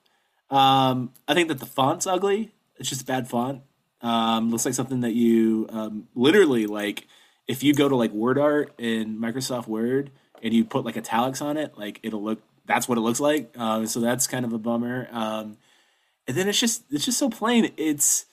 [0.51, 2.53] Um, I think that the font's ugly.
[2.77, 3.63] It's just a bad font.
[4.01, 7.07] Um, looks like something that you um, literally like.
[7.47, 10.11] If you go to like Word Art in Microsoft Word
[10.43, 12.43] and you put like italics on it, like it'll look.
[12.67, 13.55] That's what it looks like.
[13.59, 15.09] Uh, so that's kind of a bummer.
[15.13, 15.59] Um,
[16.27, 17.73] and then it's just it's just so plain.
[17.77, 18.25] It's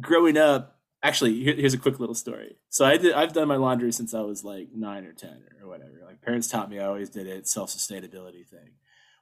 [0.00, 3.56] growing up actually here, here's a quick little story so i did i've done my
[3.56, 6.86] laundry since i was like nine or ten or whatever like parents taught me i
[6.86, 8.70] always did it self-sustainability thing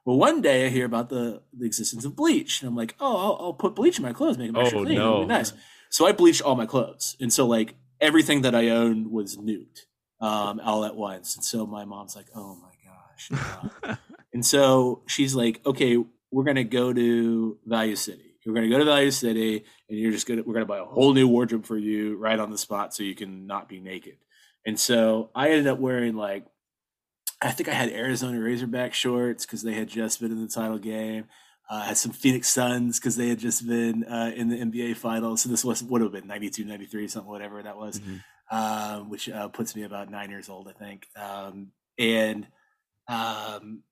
[0.05, 3.17] well one day i hear about the the existence of bleach and i'm like oh
[3.17, 5.13] i'll, I'll put bleach in my clothes make them extra oh, clean no.
[5.13, 5.53] It'll be nice
[5.89, 9.81] so i bleached all my clothes and so like everything that i owned was nuked
[10.21, 13.97] um, all at once and so my mom's like oh my gosh
[14.33, 15.97] and so she's like okay
[16.31, 20.11] we're gonna go to value city We're going to go to Value City, and you're
[20.11, 22.51] just going to we're going to buy a whole new wardrobe for you right on
[22.51, 24.17] the spot, so you can not be naked.
[24.65, 26.45] And so I ended up wearing like
[27.41, 30.77] I think I had Arizona Razorback shorts because they had just been in the title
[30.77, 31.25] game.
[31.69, 34.97] Uh, I had some Phoenix Suns because they had just been uh, in the NBA
[34.97, 35.41] Finals.
[35.41, 38.17] So this was would have been 92, 93, something, whatever that was, mm-hmm.
[38.55, 41.07] Um, which uh, puts me about nine years old, I think.
[41.15, 42.47] Um, and
[43.07, 43.83] um,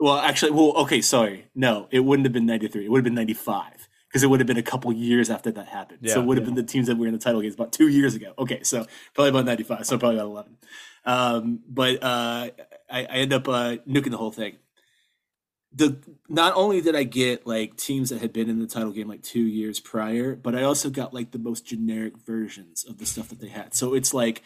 [0.00, 1.46] well, actually, well, okay, sorry.
[1.54, 2.84] No, it wouldn't have been 93.
[2.84, 5.66] It would have been 95 because it would have been a couple years after that
[5.66, 6.00] happened.
[6.02, 6.54] Yeah, so it would have yeah.
[6.54, 8.32] been the teams that were in the title games about two years ago.
[8.38, 9.86] Okay, so probably about 95.
[9.86, 10.56] So probably about 11.
[11.04, 12.50] Um, but uh,
[12.90, 14.56] I, I end up uh, nuking the whole thing.
[15.72, 15.98] The
[16.28, 19.22] not only did I get like teams that had been in the title game like
[19.22, 23.28] two years prior, but I also got like the most generic versions of the stuff
[23.28, 23.74] that they had.
[23.74, 24.42] So it's like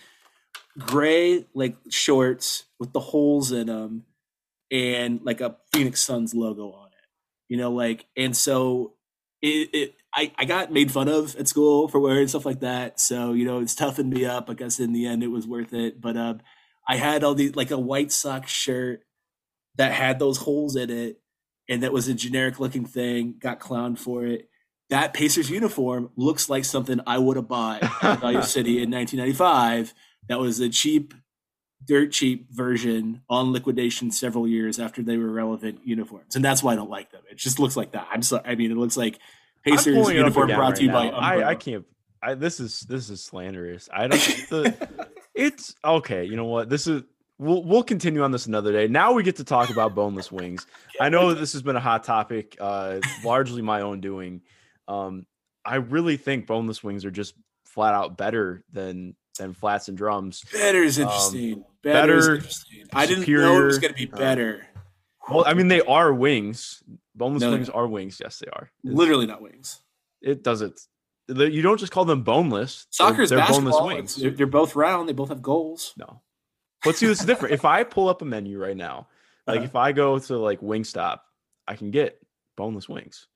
[0.78, 4.04] gray like shorts with the holes in them
[4.70, 7.08] and like a Phoenix Suns logo on it.
[7.48, 8.94] You know, like and so
[9.40, 13.00] it, it I, I got made fun of at school for wearing stuff like that.
[13.00, 14.50] So, you know, it's toughened me up.
[14.50, 16.00] I guess in the end it was worth it.
[16.00, 16.40] But um
[16.88, 19.04] I had all these like a white sock shirt
[19.76, 21.22] that had those holes in it
[21.68, 24.48] and that was a generic looking thing, got clowned for it.
[24.90, 29.94] That Pacers uniform looks like something I would have bought at Value City in 1995.
[30.28, 31.14] That was a cheap,
[31.84, 36.36] dirt cheap version on liquidation several years after they were relevant uniforms.
[36.36, 37.22] And that's why I don't like them.
[37.30, 38.06] It just looks like that.
[38.10, 38.42] I'm sorry.
[38.44, 39.18] I mean, it looks like
[39.64, 41.10] Pacers uniform brought right to you now.
[41.10, 41.86] by I, I can't.
[42.22, 43.88] I, this is this is slanderous.
[43.92, 44.20] I don't.
[44.50, 46.24] The, it's okay.
[46.24, 46.68] You know what?
[46.68, 47.02] This is.
[47.42, 48.86] We'll we'll continue on this another day.
[48.86, 50.66] Now we get to talk about boneless wings.
[51.00, 54.42] I know that this has been a hot topic, uh, largely my own doing.
[54.86, 55.26] Um,
[55.64, 57.34] I really think boneless wings are just
[57.66, 60.44] flat out better than than flats and drums.
[60.52, 61.64] Better is Um, interesting.
[61.82, 62.84] better, is better, interesting.
[62.92, 64.66] I didn't know it was going to be uh, better.
[65.28, 66.82] Well, I mean, they are wings.
[67.14, 68.18] Boneless No, wings are wings.
[68.22, 68.70] Yes, they are.
[68.84, 69.80] It, Literally not wings.
[70.20, 70.80] it doesn't.
[71.28, 72.86] You don't just call them boneless.
[72.90, 73.72] Soccer's they're, basketball.
[73.80, 74.16] boneless wings.
[74.16, 75.08] They're, they're both round.
[75.08, 75.92] They both have goals.
[75.96, 76.21] No.
[76.84, 77.54] But see, this different.
[77.54, 79.08] if I pull up a menu right now,
[79.46, 79.64] like Uh-huh.
[79.64, 81.20] if I go to like Wingstop,
[81.68, 82.18] I can get
[82.56, 83.26] boneless wings.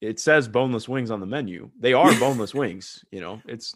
[0.00, 1.70] It says boneless wings on the menu.
[1.78, 3.04] They are boneless wings.
[3.10, 3.74] You know, it's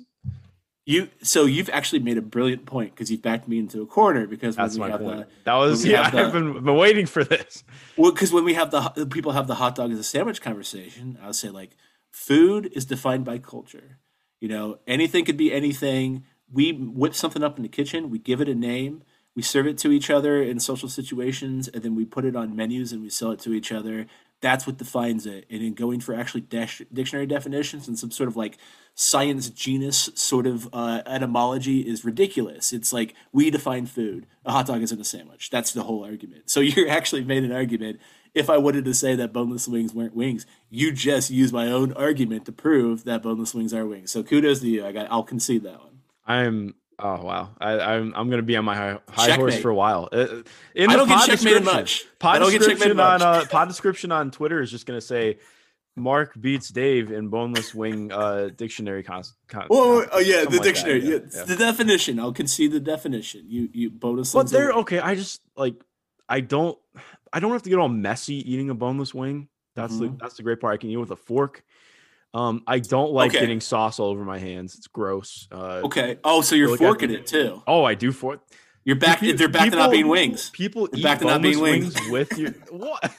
[0.87, 4.27] You so you've actually made a brilliant point because you've backed me into a corner
[4.27, 5.19] because when that's we my have point.
[5.21, 6.11] the that was yeah.
[6.11, 7.65] the- I've been, been waiting for this.
[7.97, 10.41] well because when we have the the people have the hot dog as a sandwich
[10.43, 11.77] conversation, I'll say like
[12.13, 13.99] food is defined by culture.
[14.41, 16.25] You know, anything could be anything.
[16.53, 19.03] We whip something up in the kitchen, we give it a name,
[19.37, 22.57] we serve it to each other in social situations, and then we put it on
[22.57, 24.07] menus and we sell it to each other.
[24.41, 25.47] That's what defines it.
[25.51, 28.59] And in going for actually dictionary definitions and some sort of like
[28.95, 32.73] science genus sort of uh, etymology is ridiculous.
[32.73, 34.27] It's like we define food.
[34.45, 35.51] A hot dog isn't a sandwich.
[35.51, 36.51] That's the whole argument.
[36.51, 38.01] So you actually made an argument.
[38.35, 41.93] If I wanted to say that boneless wings weren't wings, you just use my own
[41.93, 44.11] argument to prove that boneless wings are wings.
[44.11, 44.87] So kudos to you.
[44.87, 45.11] I got.
[45.11, 46.00] I'll concede that one.
[46.27, 46.75] I'm.
[47.03, 47.51] Oh wow!
[47.59, 50.11] I, I'm I'm gonna be on my high, high horse for a while.
[50.13, 50.43] Uh,
[50.75, 52.05] In I the don't get pod checkmated description- much.
[52.19, 53.45] Pod I don't get description checkmated on much.
[53.47, 55.39] uh, pod description on Twitter is just gonna say
[55.97, 59.03] Mark beats Dave in boneless wing uh, dictionary.
[59.03, 61.01] Cons- con- Oh, con- oh yeah, the like dictionary.
[61.03, 61.45] yeah, yeah.
[61.45, 62.21] The definition.
[62.21, 63.45] I'll concede the definition.
[63.49, 64.35] You you bonus.
[64.35, 64.99] But they're okay.
[65.01, 65.77] I just like
[66.29, 66.79] I don't
[67.33, 69.49] I don't have to get all messy eating a boneless wing.
[69.75, 70.19] That's the Mhm.
[70.21, 70.75] that's the great part.
[70.75, 71.65] I can eat with a fork.
[72.33, 73.41] Um, I don't like Okay.
[73.41, 74.77] getting sauce all over my hands.
[74.77, 75.49] It's gross.
[75.51, 76.19] Uh, Okay.
[76.23, 77.63] Oh, so you're forking it too.
[77.67, 78.41] Oh, I do fork.
[78.85, 79.21] You're back.
[79.21, 80.51] They're back to not people- being wings.
[80.51, 81.95] People They're eat back to not being wings.
[81.97, 82.11] wings.
[82.11, 83.13] with your what?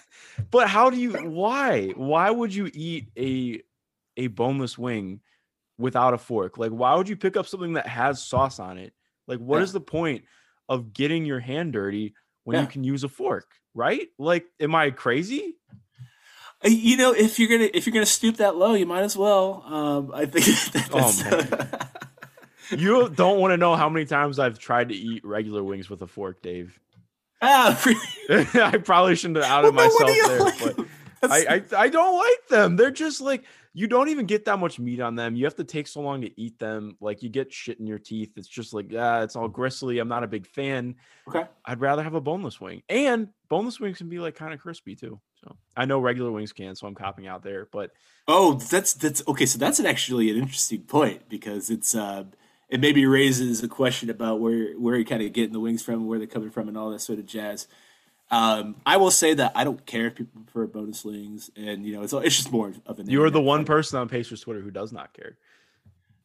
[0.49, 1.11] But how do you?
[1.13, 1.89] Why?
[1.89, 3.61] Why would you eat a
[4.17, 5.19] a boneless wing
[5.77, 6.57] without a fork?
[6.57, 8.93] Like, why would you pick up something that has sauce on it?
[9.27, 9.73] Like, what is Yeah.
[9.73, 10.23] the point
[10.69, 12.61] of getting your hand dirty when Yeah.
[12.61, 13.51] you can use a fork?
[13.75, 14.07] Right?
[14.17, 15.55] Like, am I crazy?
[16.65, 19.17] Uh, You know, if you're gonna if you're gonna stoop that low, you might as
[19.17, 19.63] well.
[19.65, 20.45] Um, I think.
[20.73, 21.87] That, Oh, that's,
[22.81, 26.01] You don't want to know how many times I've tried to eat regular wings with
[26.03, 26.79] a fork, Dave.
[27.41, 27.79] ah,
[28.29, 28.47] really?
[28.55, 30.75] I probably shouldn't have outed Well, myself there, like?
[30.77, 30.87] but.
[31.23, 31.45] I,
[31.77, 32.75] I I don't like them.
[32.77, 33.43] They're just like
[33.73, 35.35] you don't even get that much meat on them.
[35.35, 36.97] You have to take so long to eat them.
[36.99, 38.31] Like you get shit in your teeth.
[38.37, 39.99] It's just like ah, it's all gristly.
[39.99, 40.95] I'm not a big fan.
[41.27, 41.43] okay.
[41.65, 42.81] I'd rather have a boneless wing.
[42.89, 45.19] And boneless wings can be like kind of crispy too.
[45.43, 47.67] So I know regular wings can, so I'm copping out there.
[47.71, 47.91] But
[48.27, 49.45] Oh, that's that's okay.
[49.45, 52.25] So that's an actually an interesting point because it's uh,
[52.69, 56.07] it maybe raises a question about where where you're kind of getting the wings from,
[56.07, 57.67] where they're coming from, and all that sort of jazz.
[58.29, 61.93] Um, I will say that I don't care if people prefer bonus wings, and you
[61.93, 63.09] know, it's it's just more of an.
[63.09, 65.37] you're the one person on Pacers Twitter who does not care.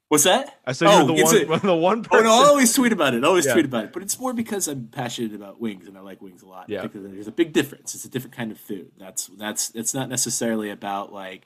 [0.09, 0.61] What's that?
[0.65, 2.25] I said Oh, you're the one a- the one Oh person.
[2.27, 3.25] no, I'll always tweet about it.
[3.25, 3.55] I'll always Yeah.
[3.55, 3.93] tweet about it.
[3.93, 6.69] But it's more because I'm passionate about wings and I like wings a lot.
[6.69, 6.83] Yeah.
[6.83, 7.95] Because there's a big difference.
[7.95, 8.93] It's a different kind of food.
[8.99, 11.45] That's that's it's not necessarily about like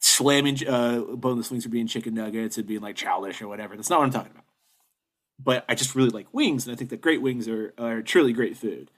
[0.00, 3.74] slamming uh, boneless wings or being chicken nuggets and being like childish or whatever.
[3.74, 4.44] That's not what I'm talking about.
[5.42, 8.32] But I just really like wings, and I think that great wings are are truly
[8.32, 8.90] great food.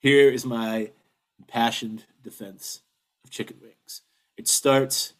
[0.00, 0.90] Here is my
[1.38, 2.82] impassioned defense
[3.24, 4.02] of chicken wings.
[4.36, 5.14] It starts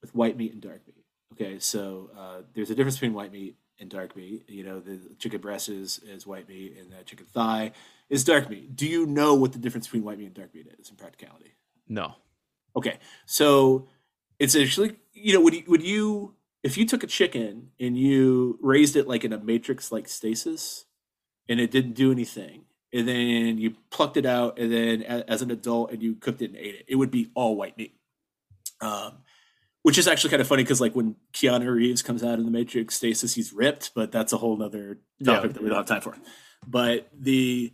[0.00, 0.87] with white meat and dark meat.
[1.40, 4.44] Okay, so uh, there's a difference between white meat and dark meat.
[4.48, 7.70] You know, the chicken breast is, is white meat, and the chicken thigh
[8.10, 8.74] is dark meat.
[8.74, 11.54] Do you know what the difference between white meat and dark meat is in practicality?
[11.88, 12.14] no.
[12.76, 13.88] Okay, so
[14.38, 18.58] it's actually you know would you, would you if you took a chicken and you
[18.60, 20.84] raised it like in a matrix like stasis,
[21.48, 25.50] and it didn't do anything, and then you plucked it out, and then as an
[25.50, 27.96] adult and you cooked it and ate it, it would be all white meat.
[28.80, 29.18] Um,
[29.82, 32.50] which is actually kind of funny because like when Keanu Reeves comes out in the
[32.50, 35.52] Matrix stasis, he's ripped, but that's a whole nother topic yeah.
[35.52, 36.16] that we don't have time for.
[36.66, 37.72] But the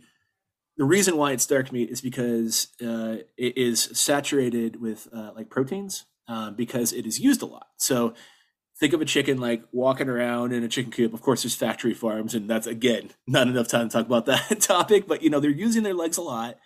[0.77, 5.49] the reason why it's dark meat is because uh, it is saturated with uh, like
[5.49, 7.67] proteins uh, because it is used a lot.
[7.77, 8.13] So
[8.79, 11.13] think of a chicken like walking around in a chicken coop.
[11.13, 14.59] Of course, there's factory farms, and that's again not enough time to talk about that
[14.61, 15.07] topic.
[15.07, 16.57] But you know they're using their legs a lot,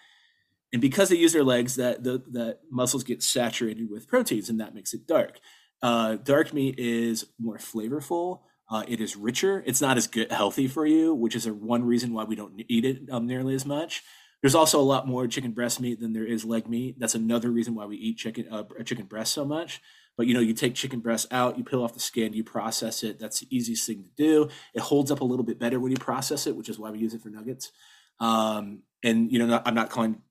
[0.72, 4.60] and because they use their legs, that the that muscles get saturated with proteins, and
[4.60, 5.40] that makes it dark.
[5.82, 8.42] Uh, dark meat is more flavorful.
[8.70, 9.64] Uh, it is richer.
[9.66, 12.62] It's not as good healthy for you, which is a one reason why we don't
[12.68, 14.04] eat it um, nearly as much.
[14.42, 16.98] There's also a lot more chicken breast meat than there is leg meat.
[17.00, 19.82] That's another reason why we eat chicken uh, chicken breast so much.
[20.18, 23.04] But you know, you take chicken breast out, you peel off the skin, you process
[23.04, 23.20] it.
[23.20, 24.50] That's the easiest thing to do.
[24.74, 27.00] It holds up a little bit better when you process it, which is why we
[27.00, 27.72] use it for nuggets.
[28.20, 30.22] Um, and you know, I'm not calling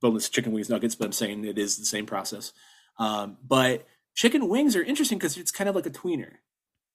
[0.00, 2.52] boneless chicken wings nuggets, but I'm saying it is the same process.
[2.98, 6.34] Um, but chicken wings are interesting because it's kind of like a tweener,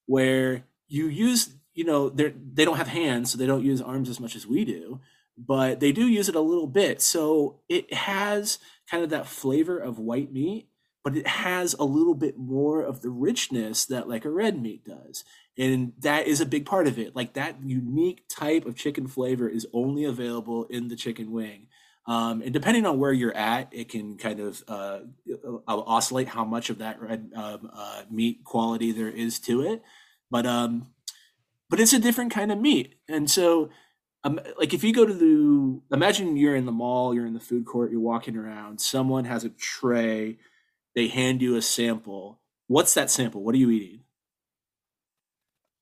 [0.05, 4.09] where you use, you know, they they don't have hands, so they don't use arms
[4.09, 4.99] as much as we do,
[5.37, 7.01] but they do use it a little bit.
[7.01, 8.59] So it has
[8.89, 10.67] kind of that flavor of white meat,
[11.03, 14.85] but it has a little bit more of the richness that like a red meat
[14.85, 15.23] does.
[15.57, 17.15] And that is a big part of it.
[17.15, 21.67] Like that unique type of chicken flavor is only available in the chicken wing.
[22.07, 24.99] Um, and depending on where you're at, it can kind of uh,
[25.45, 29.83] uh oscillate how much of that red um, uh, meat quality there is to it.
[30.29, 30.87] But um,
[31.69, 33.69] but it's a different kind of meat, and so
[34.23, 37.39] um, like if you go to the imagine you're in the mall, you're in the
[37.39, 40.37] food court, you're walking around, someone has a tray,
[40.95, 42.39] they hand you a sample.
[42.67, 43.43] What's that sample?
[43.43, 44.01] What are you eating?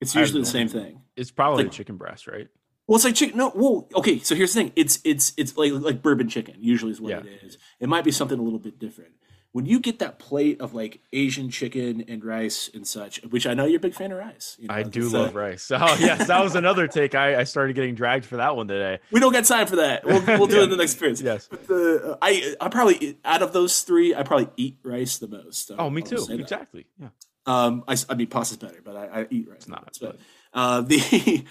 [0.00, 1.02] It's usually the same thing.
[1.16, 2.48] It's probably like, chicken breast, right?
[2.86, 3.36] Well, it's like chicken.
[3.36, 4.18] No, well, okay.
[4.18, 4.72] So here's the thing.
[4.74, 6.56] It's it's it's like like bourbon chicken.
[6.58, 7.18] Usually is what yeah.
[7.18, 7.58] it is.
[7.78, 9.12] It might be something a little bit different.
[9.52, 13.54] When you get that plate of like Asian chicken and rice and such, which I
[13.54, 14.56] know you're a big fan of rice.
[14.60, 15.72] You know, I do love rice.
[15.72, 17.16] Oh yes, that was another take.
[17.16, 19.00] I, I started getting dragged for that one today.
[19.10, 20.04] We don't get time for that.
[20.04, 20.60] We'll, we'll do yeah.
[20.60, 21.20] it in the next experience.
[21.20, 21.48] Yes.
[21.50, 25.26] But the, uh, I I probably out of those three, I probably eat rice the
[25.26, 25.72] most.
[25.76, 26.24] oh, me too.
[26.30, 26.86] Exactly.
[27.00, 27.08] Yeah.
[27.46, 29.56] Um, I, I mean, pasta's better, but I, I eat rice.
[29.58, 29.98] It's not.
[30.00, 30.18] But,
[30.52, 31.44] uh, the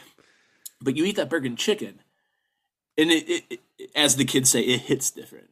[0.81, 1.99] but you eat that burger and chicken,
[2.97, 5.49] and it, it, it, as the kids say, it hits different.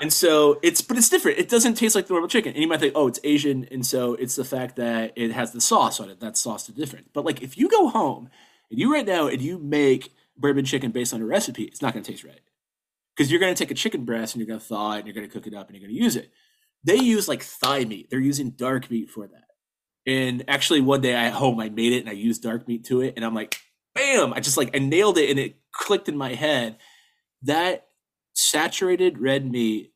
[0.00, 1.38] And so it's but it's different.
[1.38, 2.52] It doesn't taste like the normal chicken.
[2.52, 5.52] And you might think, oh, it's Asian, and so it's the fact that it has
[5.52, 6.20] the sauce on it.
[6.20, 7.12] That sauce is different.
[7.12, 8.30] But like if you go home
[8.70, 11.92] and you right now and you make bourbon chicken based on a recipe, it's not
[11.92, 12.40] going to taste right
[13.14, 15.06] because you're going to take a chicken breast and you're going to thaw it and
[15.06, 16.30] you're going to cook it up and you're going to use it.
[16.82, 18.10] They use like thigh meat.
[18.10, 19.44] They're using dark meat for that.
[20.06, 23.00] And actually, one day at home, I made it and I used dark meat to
[23.00, 23.56] it, and I'm like,
[23.94, 24.34] bam!
[24.34, 26.76] I just like I nailed it, and it clicked in my head.
[27.42, 27.86] That
[28.34, 29.92] saturated red meat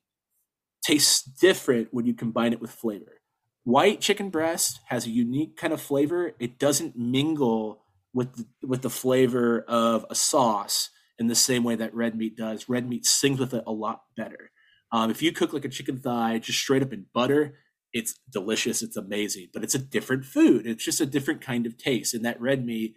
[0.83, 3.21] tastes different when you combine it with flavor.
[3.65, 6.33] White chicken breast has a unique kind of flavor.
[6.39, 7.83] It doesn't mingle
[8.15, 12.37] with the, with the flavor of a sauce in the same way that red meat
[12.37, 12.69] does.
[12.69, 14.51] Red meat sings with it a lot better.
[14.91, 17.59] Um, if you cook like a chicken thigh just straight up in butter,
[17.93, 20.67] it's delicious, it's amazing, but it's a different food.
[20.67, 22.15] It's just a different kind of taste.
[22.15, 22.97] And that red meat,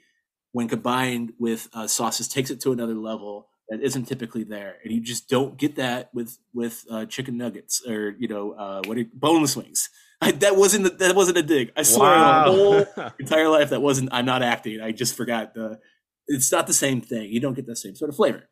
[0.54, 4.76] when combined with uh, sauces, takes it to another level that isn't typically there.
[4.84, 8.82] And you just don't get that with with uh, chicken nuggets or you know uh,
[8.86, 9.90] what are, boneless wings.
[10.24, 11.72] I, that wasn't a, that wasn't a dig.
[11.76, 12.44] I swear, wow.
[12.44, 14.10] the whole entire life that wasn't.
[14.12, 14.82] I'm not acting.
[14.82, 15.80] I just forgot the.
[16.28, 17.32] It's not the same thing.
[17.32, 18.44] You don't get the same sort of flavor.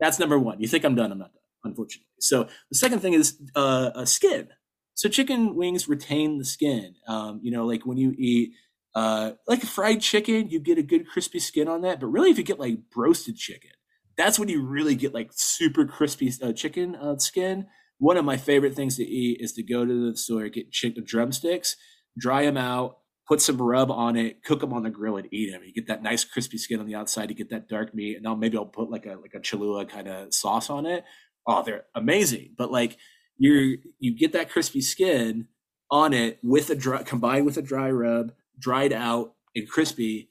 [0.00, 0.60] That's number one.
[0.60, 1.12] You think I'm done?
[1.12, 1.42] I'm not done.
[1.62, 2.08] Unfortunately.
[2.20, 4.48] So the second thing is uh, a skin.
[4.94, 6.96] So chicken wings retain the skin.
[7.08, 8.52] Um, you know, like when you eat
[8.94, 12.00] uh, like fried chicken, you get a good crispy skin on that.
[12.00, 13.70] But really, if you get like roasted chicken,
[14.16, 17.66] that's when you really get like super crispy uh, chicken uh, skin.
[17.98, 21.04] One of my favorite things to eat is to go to the store, get chicken
[21.06, 21.76] drumsticks,
[22.18, 25.50] dry them out, put some rub on it, cook them on the grill, and eat
[25.50, 25.62] them.
[25.64, 27.30] You get that nice crispy skin on the outside.
[27.30, 29.86] You get that dark meat, and now maybe I'll put like a like a Cholula
[29.86, 31.04] kind of sauce on it.
[31.46, 32.54] Oh, they're amazing.
[32.56, 32.96] But like
[33.36, 35.48] you you get that crispy skin
[35.90, 40.30] on it with a dry combined with a dry rub, dried out and crispy.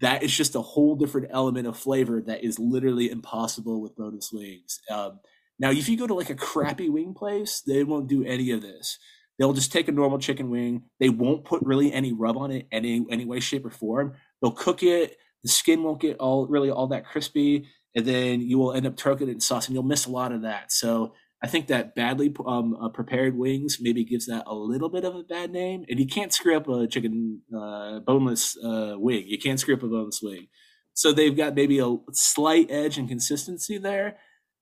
[0.00, 4.30] That is just a whole different element of flavor that is literally impossible with boneless
[4.32, 4.80] wings.
[4.90, 5.20] Um,
[5.58, 8.60] now, if you go to like a crappy wing place, they won't do any of
[8.60, 8.98] this.
[9.38, 10.84] They'll just take a normal chicken wing.
[11.00, 14.14] They won't put really any rub on it any any way, shape, or form.
[14.40, 15.16] They'll cook it.
[15.42, 18.96] The skin won't get all really all that crispy, and then you will end up
[18.96, 20.72] turking it in sauce, and you'll miss a lot of that.
[20.72, 21.14] So
[21.44, 25.14] I think that badly um, uh, prepared wings maybe gives that a little bit of
[25.14, 25.84] a bad name.
[25.90, 29.24] And you can't screw up a chicken uh, boneless uh, wing.
[29.26, 30.46] You can't screw up a boneless wing.
[30.94, 34.16] So they've got maybe a slight edge and consistency there.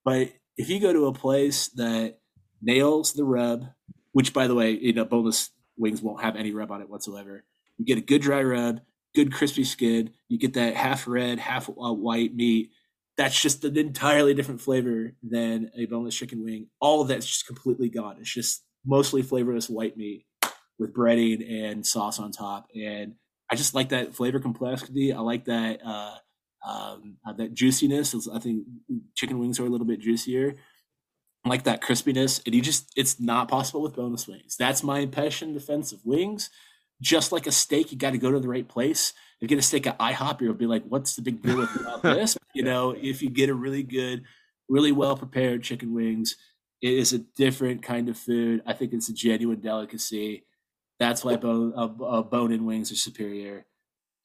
[0.05, 2.19] But if you go to a place that
[2.61, 3.67] nails the rub,
[4.11, 7.45] which by the way, you know, boneless wings won't have any rub on it whatsoever.
[7.79, 8.81] You get a good dry rub,
[9.15, 10.15] good crispy skin.
[10.27, 12.73] You get that half red, half uh, white meat.
[13.17, 16.69] That's just an entirely different flavor than a boneless chicken wing.
[16.81, 18.17] All of that's just completely gone.
[18.19, 20.25] It's just mostly flavorless white meat
[20.79, 22.67] with breading and sauce on top.
[22.75, 23.15] And
[23.51, 25.13] I just like that flavor complexity.
[25.13, 26.17] I like that uh,
[26.67, 28.15] um, uh, that juiciness.
[28.33, 28.65] I think
[29.15, 30.57] chicken wings are a little bit juicier.
[31.45, 32.41] I like that crispiness.
[32.47, 34.57] And you just it's not possible with boneless wings.
[34.59, 36.51] That's my impression defense of wings.
[37.01, 39.13] Just like a steak, you got to go to the right place.
[39.37, 42.03] If you get a steak at IHOP, you'll be like, "What's the big deal about
[42.03, 44.25] this?" You know, if you get a really good,
[44.69, 46.37] really well prepared chicken wings,
[46.81, 48.63] it is a different kind of food.
[48.67, 50.45] I think it's a genuine delicacy.
[50.99, 53.67] That's why bone uh, uh, bone and wings are superior.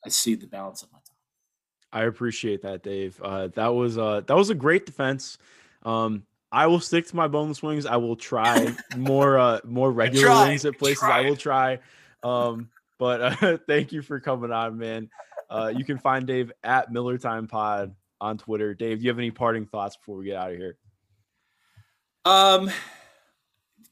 [0.06, 1.18] I see the balance of my time.
[1.92, 3.20] I appreciate that, Dave.
[3.22, 5.38] Uh, that was uh, that was a great defense.
[5.84, 7.86] Um, I will stick to my boneless wings.
[7.86, 11.00] I will try more uh, more regular try, wings at places.
[11.00, 11.20] Try.
[11.20, 11.80] I will try.
[12.24, 15.10] Um, but uh, thank you for coming on, man.
[15.50, 18.74] Uh, you can find Dave at Miller Time Pod on Twitter.
[18.74, 20.78] Dave, do you have any parting thoughts before we get out of here?
[22.26, 22.70] Um,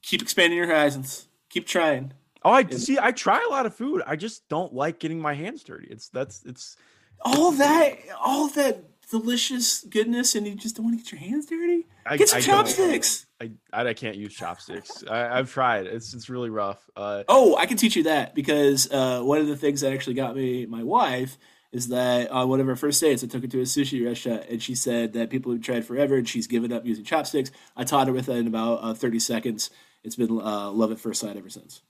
[0.01, 1.27] keep expanding your horizons.
[1.49, 2.13] Keep trying.
[2.43, 2.99] Oh, I see.
[3.01, 4.03] I try a lot of food.
[4.05, 5.87] I just don't like getting my hands dirty.
[5.89, 6.77] It's that's it's
[7.21, 11.45] all that all that delicious goodness, and you just don't want to get your hands
[11.47, 11.87] dirty.
[12.05, 13.25] I, get some I chopsticks.
[13.41, 15.03] I, I can't use chopsticks.
[15.09, 15.87] I, have tried.
[15.87, 16.87] It's it's really rough.
[16.95, 20.15] Uh, oh, I can teach you that because uh, one of the things that actually
[20.15, 21.37] got me my wife
[21.75, 24.45] is that on one of our first dates, I took her to a sushi restaurant,
[24.49, 27.51] and she said that people have tried forever, and she's given up using chopsticks.
[27.75, 29.69] I taught her with it in about uh, thirty seconds.
[30.01, 31.81] It's been uh, love at first sight ever since.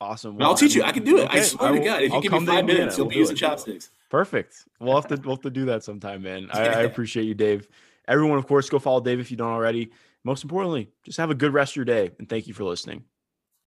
[0.00, 0.36] Awesome.
[0.36, 0.84] Well, I'll teach you.
[0.84, 1.24] I can do it.
[1.24, 1.40] Okay.
[1.40, 3.14] I swear I will, to God, if you I'll give me five minutes, you'll we'll
[3.14, 3.40] be using it.
[3.40, 3.90] chopsticks.
[4.10, 4.64] Perfect.
[4.78, 6.48] We'll have to we'll have to do that sometime, man.
[6.52, 7.66] I, I appreciate you, Dave.
[8.06, 9.90] Everyone, of course, go follow Dave if you don't already.
[10.22, 13.04] Most importantly, just have a good rest of your day, and thank you for listening.